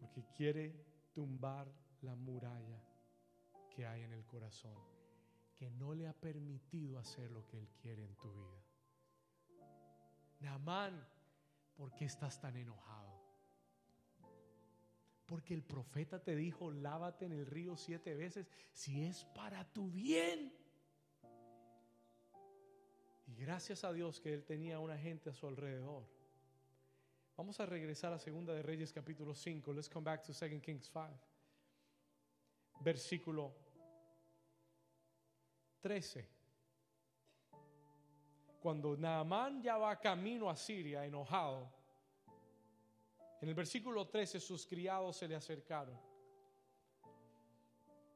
[0.00, 2.82] Porque quiere tumbar la muralla
[3.70, 4.76] que hay en el corazón
[5.54, 8.62] que no le ha permitido hacer lo que Él quiere en tu vida.
[10.40, 11.06] Naamán,
[11.76, 13.12] ¿por qué estás tan enojado?
[15.26, 19.90] Porque el profeta te dijo, lávate en el río siete veces si es para tu
[19.90, 20.52] bien.
[23.26, 26.06] Y gracias a Dios que Él tenía una gente a su alrededor.
[27.36, 29.72] Vamos a regresar a Segunda de Reyes capítulo 5.
[29.72, 31.08] Let's come back to 2 Kings 5.
[32.80, 33.54] Versículo
[35.80, 36.33] 13.
[38.64, 41.70] Cuando Naamán ya va camino a Siria enojado,
[43.42, 46.00] en el versículo 13 sus criados se le acercaron.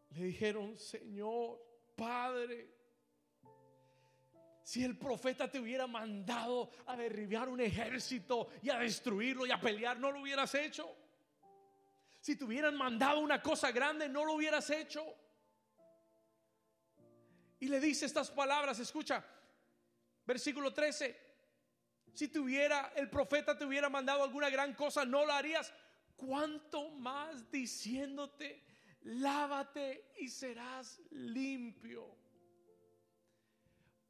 [0.08, 1.62] Le dijeron, Señor,
[1.94, 2.74] Padre,
[4.62, 9.60] si el profeta te hubiera mandado a derribar un ejército y a destruirlo y a
[9.60, 10.88] pelear, no lo hubieras hecho.
[12.20, 15.04] Si te hubieran mandado una cosa grande, no lo hubieras hecho.
[17.60, 19.22] Y le dice estas palabras, escucha,
[20.28, 21.16] versículo 13,
[22.12, 25.72] si tuviera el profeta te hubiera mandado alguna gran cosa, no lo harías.
[26.16, 28.62] ¿Cuánto más diciéndote,
[29.04, 32.14] lávate y serás limpio?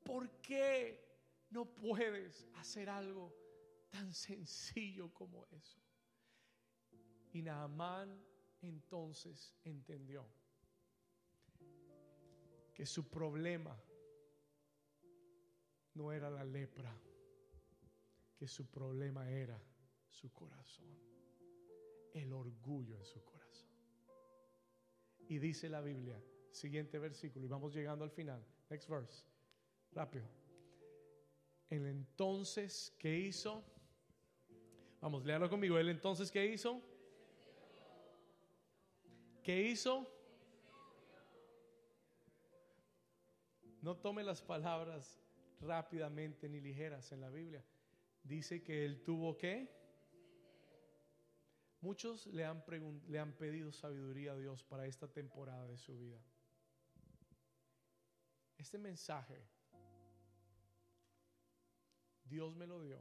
[0.03, 1.07] ¿Por qué
[1.51, 3.33] no puedes hacer algo
[3.89, 5.79] tan sencillo como eso?
[7.33, 8.21] Y Naamán
[8.61, 10.27] entonces entendió
[12.75, 13.81] que su problema
[15.99, 16.97] no era la lepra,
[18.37, 19.61] que su problema era
[20.09, 20.97] su corazón,
[22.15, 23.69] el orgullo en su corazón.
[25.29, 26.23] Y dice la Biblia,
[26.53, 28.41] siguiente versículo, y vamos llegando al final,
[28.71, 29.27] next verse,
[29.91, 30.29] rápido.
[31.69, 33.65] El entonces que hizo,
[35.01, 36.81] vamos, léalo conmigo, el entonces que hizo,
[39.43, 40.07] ¿qué hizo?
[43.83, 45.21] No tome las palabras
[45.61, 47.65] rápidamente ni ligeras en la Biblia.
[48.23, 49.77] Dice que él tuvo que.
[51.81, 52.65] Muchos le han,
[53.07, 56.21] le han pedido sabiduría a Dios para esta temporada de su vida.
[58.57, 59.41] Este mensaje,
[62.25, 63.01] Dios me lo dio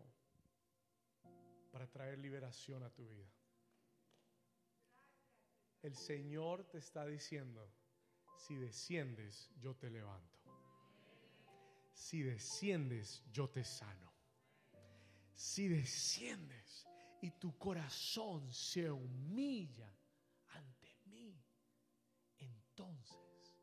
[1.71, 3.27] para traer liberación a tu vida.
[5.81, 7.67] El Señor te está diciendo,
[8.37, 10.36] si desciendes, yo te levanto
[11.97, 14.13] si desciendes, yo te sano.
[15.33, 16.87] Si desciendes
[17.21, 19.91] y tu corazón se humilla
[20.49, 21.43] ante mí,
[22.37, 23.57] entonces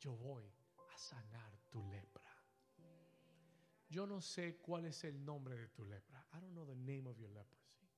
[0.00, 0.52] yo voy
[0.92, 2.28] a sanar tu lepra.
[3.88, 6.26] Yo no sé cuál es el nombre de tu lepra.
[6.32, 7.88] I don't know the name of your leprosy.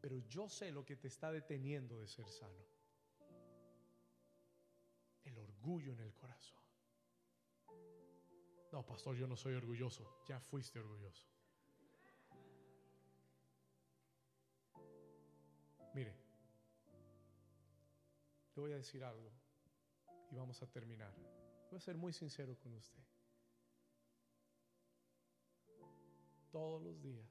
[0.00, 2.64] pero yo sé lo que te está deteniendo de ser sano.
[5.22, 6.65] El orgullo en el corazón.
[8.76, 10.06] No, pastor, yo no soy orgulloso.
[10.28, 11.26] Ya fuiste orgulloso.
[15.94, 16.14] Mire,
[18.54, 19.32] le voy a decir algo
[20.30, 21.10] y vamos a terminar.
[21.70, 23.02] Voy a ser muy sincero con usted.
[26.52, 27.30] Todos los días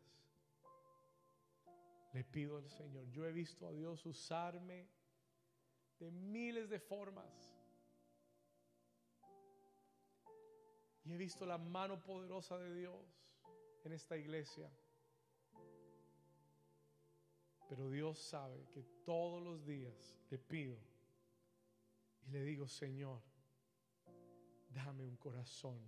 [2.13, 4.89] le pido al Señor, yo he visto a Dios usarme
[5.99, 7.54] de miles de formas.
[11.05, 12.95] Y he visto la mano poderosa de Dios
[13.83, 14.69] en esta iglesia.
[17.69, 20.77] Pero Dios sabe que todos los días le pido
[22.27, 23.21] y le digo, Señor,
[24.69, 25.79] dame un corazón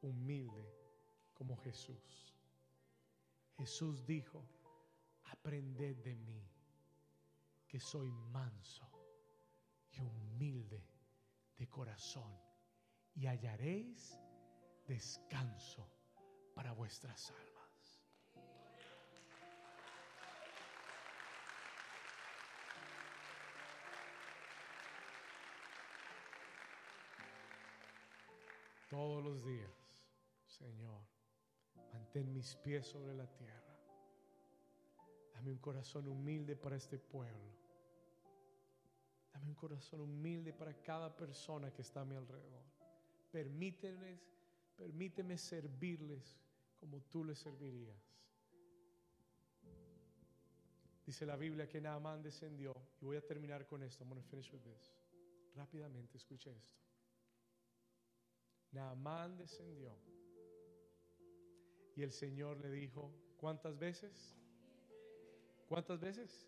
[0.00, 0.74] humilde
[1.34, 2.34] como Jesús.
[3.56, 4.44] Jesús dijo,
[5.24, 6.42] aprended de mí,
[7.66, 8.88] que soy manso
[9.90, 10.82] y humilde
[11.56, 12.32] de corazón,
[13.14, 14.18] y hallaréis
[14.88, 15.86] descanso
[16.54, 17.48] para vuestras almas.
[28.88, 29.70] Todos los días,
[30.46, 31.02] Señor,
[31.92, 33.76] mantén mis pies sobre la tierra.
[35.34, 37.52] Dame un corazón humilde para este pueblo.
[39.34, 42.64] Dame un corazón humilde para cada persona que está a mi alrededor.
[43.30, 44.37] Permíteles,
[44.78, 46.40] permíteme servirles
[46.76, 48.00] como tú les servirías.
[51.04, 52.74] Dice la Biblia que Naamán descendió.
[53.00, 54.04] Y voy a terminar con esto.
[54.04, 54.94] I'm going to finish with this.
[55.56, 56.78] Rápidamente, escuche esto.
[58.72, 59.96] Naamán descendió.
[61.96, 64.36] Y el Señor le dijo, ¿cuántas veces?
[65.66, 66.46] ¿Cuántas veces?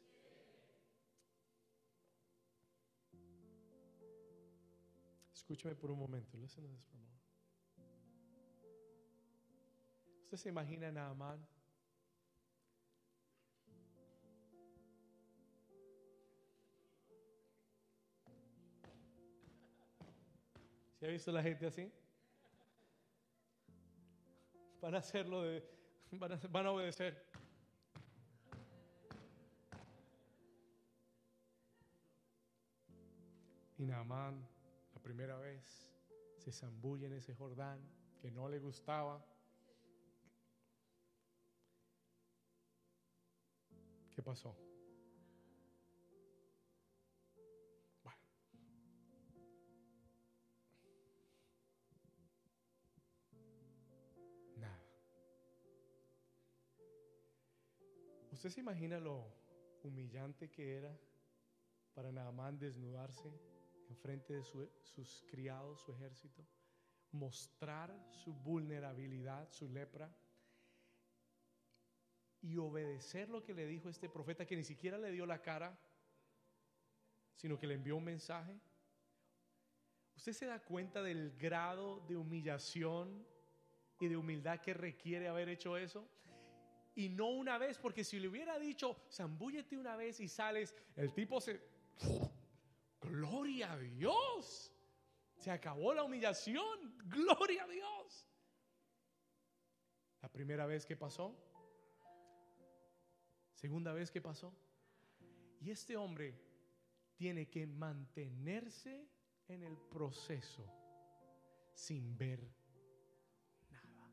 [5.35, 6.37] Escúchame por un momento.
[6.37, 7.20] Listen to this.
[10.31, 11.45] ¿Usted se imagina a Naamán?
[21.01, 21.93] ¿Se ha visto la gente así?
[24.81, 25.69] Van a hacerlo de.
[26.13, 27.27] Van a, van a obedecer.
[33.79, 34.47] Y Naamán,
[34.95, 35.91] la primera vez,
[36.37, 37.81] se zambulla en ese Jordán
[38.21, 39.27] que no le gustaba.
[44.21, 44.55] ¿Qué pasó?
[48.05, 48.19] Bueno.
[54.59, 54.83] Nada.
[58.31, 59.25] ¿Usted se imagina lo
[59.85, 60.95] humillante que era
[61.95, 63.33] para Naamán desnudarse
[63.89, 66.47] en frente de su- sus criados, su ejército?
[67.13, 70.15] Mostrar su vulnerabilidad, su lepra
[72.43, 75.79] y obedecer lo que le dijo este profeta que ni siquiera le dio la cara,
[77.35, 78.59] sino que le envió un mensaje.
[80.17, 83.27] ¿Usted se da cuenta del grado de humillación
[83.99, 86.09] y de humildad que requiere haber hecho eso?
[86.95, 91.13] Y no una vez, porque si le hubiera dicho, zambúllete una vez y sales, el
[91.15, 91.61] tipo se...
[93.01, 94.73] Gloria a Dios.
[95.37, 96.99] Se acabó la humillación.
[97.07, 98.29] Gloria a Dios.
[100.21, 101.50] La primera vez que pasó.
[103.61, 104.55] Segunda vez que pasó.
[105.61, 106.35] Y este hombre
[107.15, 109.07] tiene que mantenerse
[109.49, 110.65] en el proceso
[111.75, 112.41] sin ver
[113.69, 114.11] nada.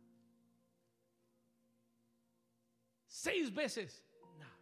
[3.05, 4.05] Seis veces,
[4.37, 4.59] nada.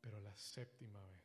[0.00, 1.18] Pero la séptima vez.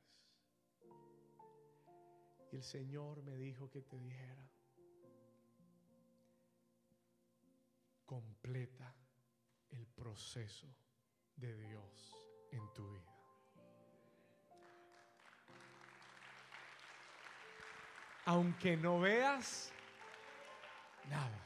[2.51, 4.52] Y el Señor me dijo que te dijera,
[8.13, 8.95] completa
[9.71, 10.67] el proceso
[11.35, 12.15] de Dios
[12.51, 13.11] en tu vida.
[18.25, 19.73] Aunque no veas
[21.09, 21.43] nada,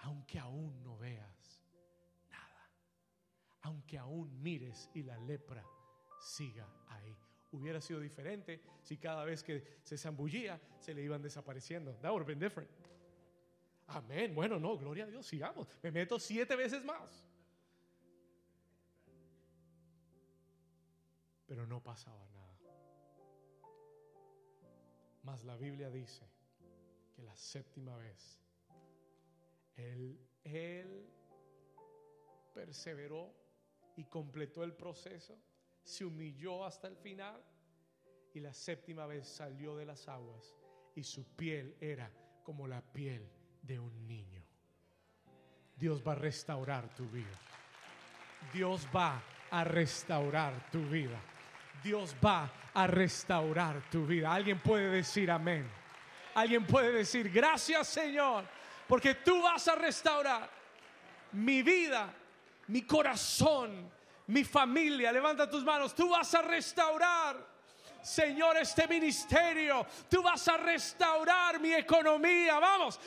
[0.00, 1.62] aunque aún no veas
[2.28, 2.68] nada,
[3.60, 5.64] aunque aún mires y la lepra
[6.20, 7.16] siga ahí.
[7.52, 11.94] Hubiera sido diferente si cada vez que se zambullía se le iban desapareciendo.
[11.98, 12.68] That would have been different.
[13.94, 14.34] Amén.
[14.34, 15.68] Bueno, no, gloria a Dios, sigamos.
[15.82, 17.24] Me meto siete veces más.
[21.46, 22.58] Pero no pasaba nada.
[25.22, 26.24] Mas la Biblia dice
[27.14, 28.40] que la séptima vez
[29.76, 31.06] Él Él
[32.54, 33.34] perseveró
[33.96, 35.38] y completó el proceso,
[35.84, 37.42] se humilló hasta el final
[38.34, 40.54] y la séptima vez salió de las aguas
[40.94, 42.10] y su piel era
[42.42, 43.28] como la piel
[43.62, 44.42] de un niño.
[45.76, 47.38] Dios va a restaurar tu vida.
[48.52, 51.18] Dios va a restaurar tu vida.
[51.82, 54.32] Dios va a restaurar tu vida.
[54.32, 55.68] Alguien puede decir amén.
[56.34, 58.44] Alguien puede decir gracias Señor,
[58.88, 60.48] porque tú vas a restaurar
[61.32, 62.12] mi vida,
[62.68, 63.90] mi corazón,
[64.26, 65.12] mi familia.
[65.12, 65.94] Levanta tus manos.
[65.94, 67.51] Tú vas a restaurar
[68.02, 69.86] Señor, este ministerio.
[70.08, 72.58] Tú vas a restaurar mi economía.
[72.60, 72.98] Vamos,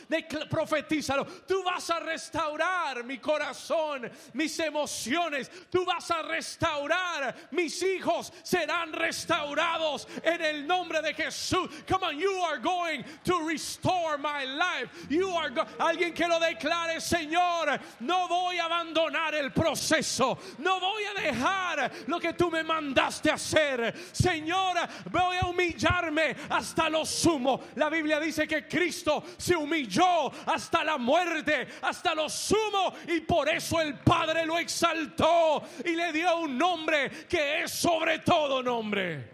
[0.49, 1.25] profetízalo.
[1.45, 5.49] Tú vas a restaurar mi corazón, mis emociones.
[5.69, 8.31] Tú vas a restaurar mis hijos.
[8.43, 11.69] Serán restaurados en el nombre de Jesús.
[11.87, 14.89] Come on, you are going to restore my life.
[15.09, 20.37] You are alguien que lo declare, Señor, no voy a abandonar el proceso.
[20.59, 23.93] No voy a dejar lo que tú me mandaste hacer.
[24.13, 24.75] Señor,
[25.11, 27.61] voy a humillarme hasta lo sumo.
[27.75, 33.49] La Biblia dice que Cristo se humilló hasta la muerte, hasta lo sumo, y por
[33.49, 39.33] eso el Padre lo exaltó y le dio un nombre que es sobre todo nombre.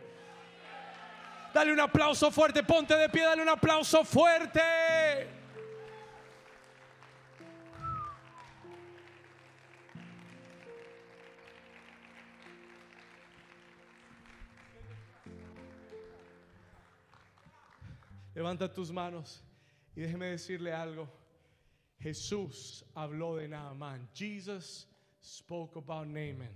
[1.53, 5.40] Dale un aplauso fuerte, ponte de pie, dale un aplauso fuerte.
[18.41, 19.43] Levanta tus manos
[19.95, 21.07] y déjeme decirle algo.
[21.99, 24.09] Jesús habló de Naaman.
[24.15, 24.87] Jesus
[25.21, 26.49] spoke about Naaman.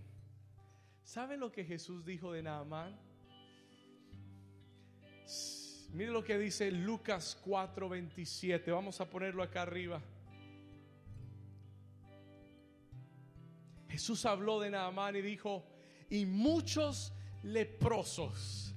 [1.03, 2.97] ¿Saben lo que Jesús dijo de Naaman?
[5.93, 8.71] Mire lo que dice Lucas 4:27.
[8.71, 10.01] Vamos a ponerlo acá arriba.
[13.89, 15.63] Jesús habló de Naaman y dijo,
[16.09, 17.13] y muchos
[17.43, 18.73] leprosos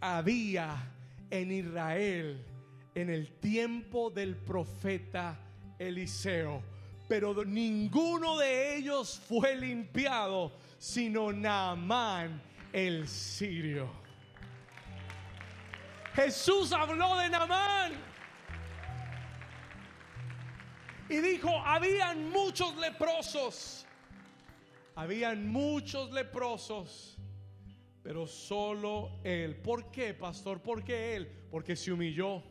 [0.00, 0.94] había
[1.28, 2.51] en Israel
[2.94, 5.38] en el tiempo del profeta
[5.78, 6.62] Eliseo.
[7.08, 12.40] Pero ninguno de ellos fue limpiado, sino Naamán
[12.72, 13.90] el sirio.
[16.14, 17.92] Jesús habló de Naamán.
[21.08, 23.86] Y dijo, habían muchos leprosos.
[24.94, 27.18] Habían muchos leprosos.
[28.02, 29.56] Pero solo él.
[29.56, 30.60] ¿Por qué, pastor?
[30.60, 31.30] ¿Por qué él?
[31.50, 32.42] Porque se humilló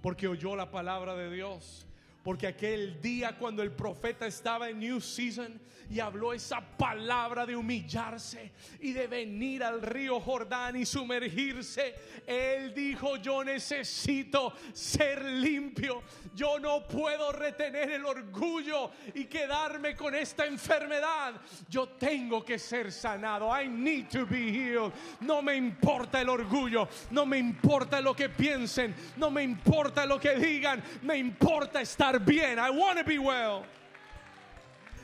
[0.00, 1.86] porque oyó la palabra de Dios.
[2.30, 5.60] Porque aquel día cuando el profeta estaba en New Season
[5.90, 11.92] y habló esa palabra de humillarse y de venir al río Jordán y sumergirse,
[12.24, 16.04] él dijo, yo necesito ser limpio.
[16.32, 21.34] Yo no puedo retener el orgullo y quedarme con esta enfermedad.
[21.68, 23.50] Yo tengo que ser sanado.
[23.50, 24.92] I need to be healed.
[25.18, 30.20] No me importa el orgullo, no me importa lo que piensen, no me importa lo
[30.20, 32.58] que digan, me importa estar bien.
[32.58, 33.64] I want to be well.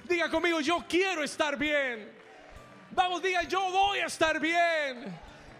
[0.08, 2.06] Diga conmigo, yo quiero estar bien.
[2.94, 5.12] Vamos, diga, yo voy a estar bien.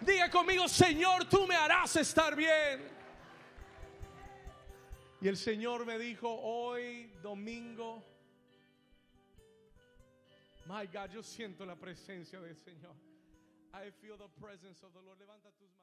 [0.05, 2.81] Diga conmigo, Señor, tú me harás estar bien.
[5.21, 8.05] Y el Señor me dijo hoy, domingo,
[10.67, 12.95] my God, yo siento la presencia del Señor.
[13.73, 15.19] I feel the presence of the Lord.
[15.19, 15.76] Levanta tus.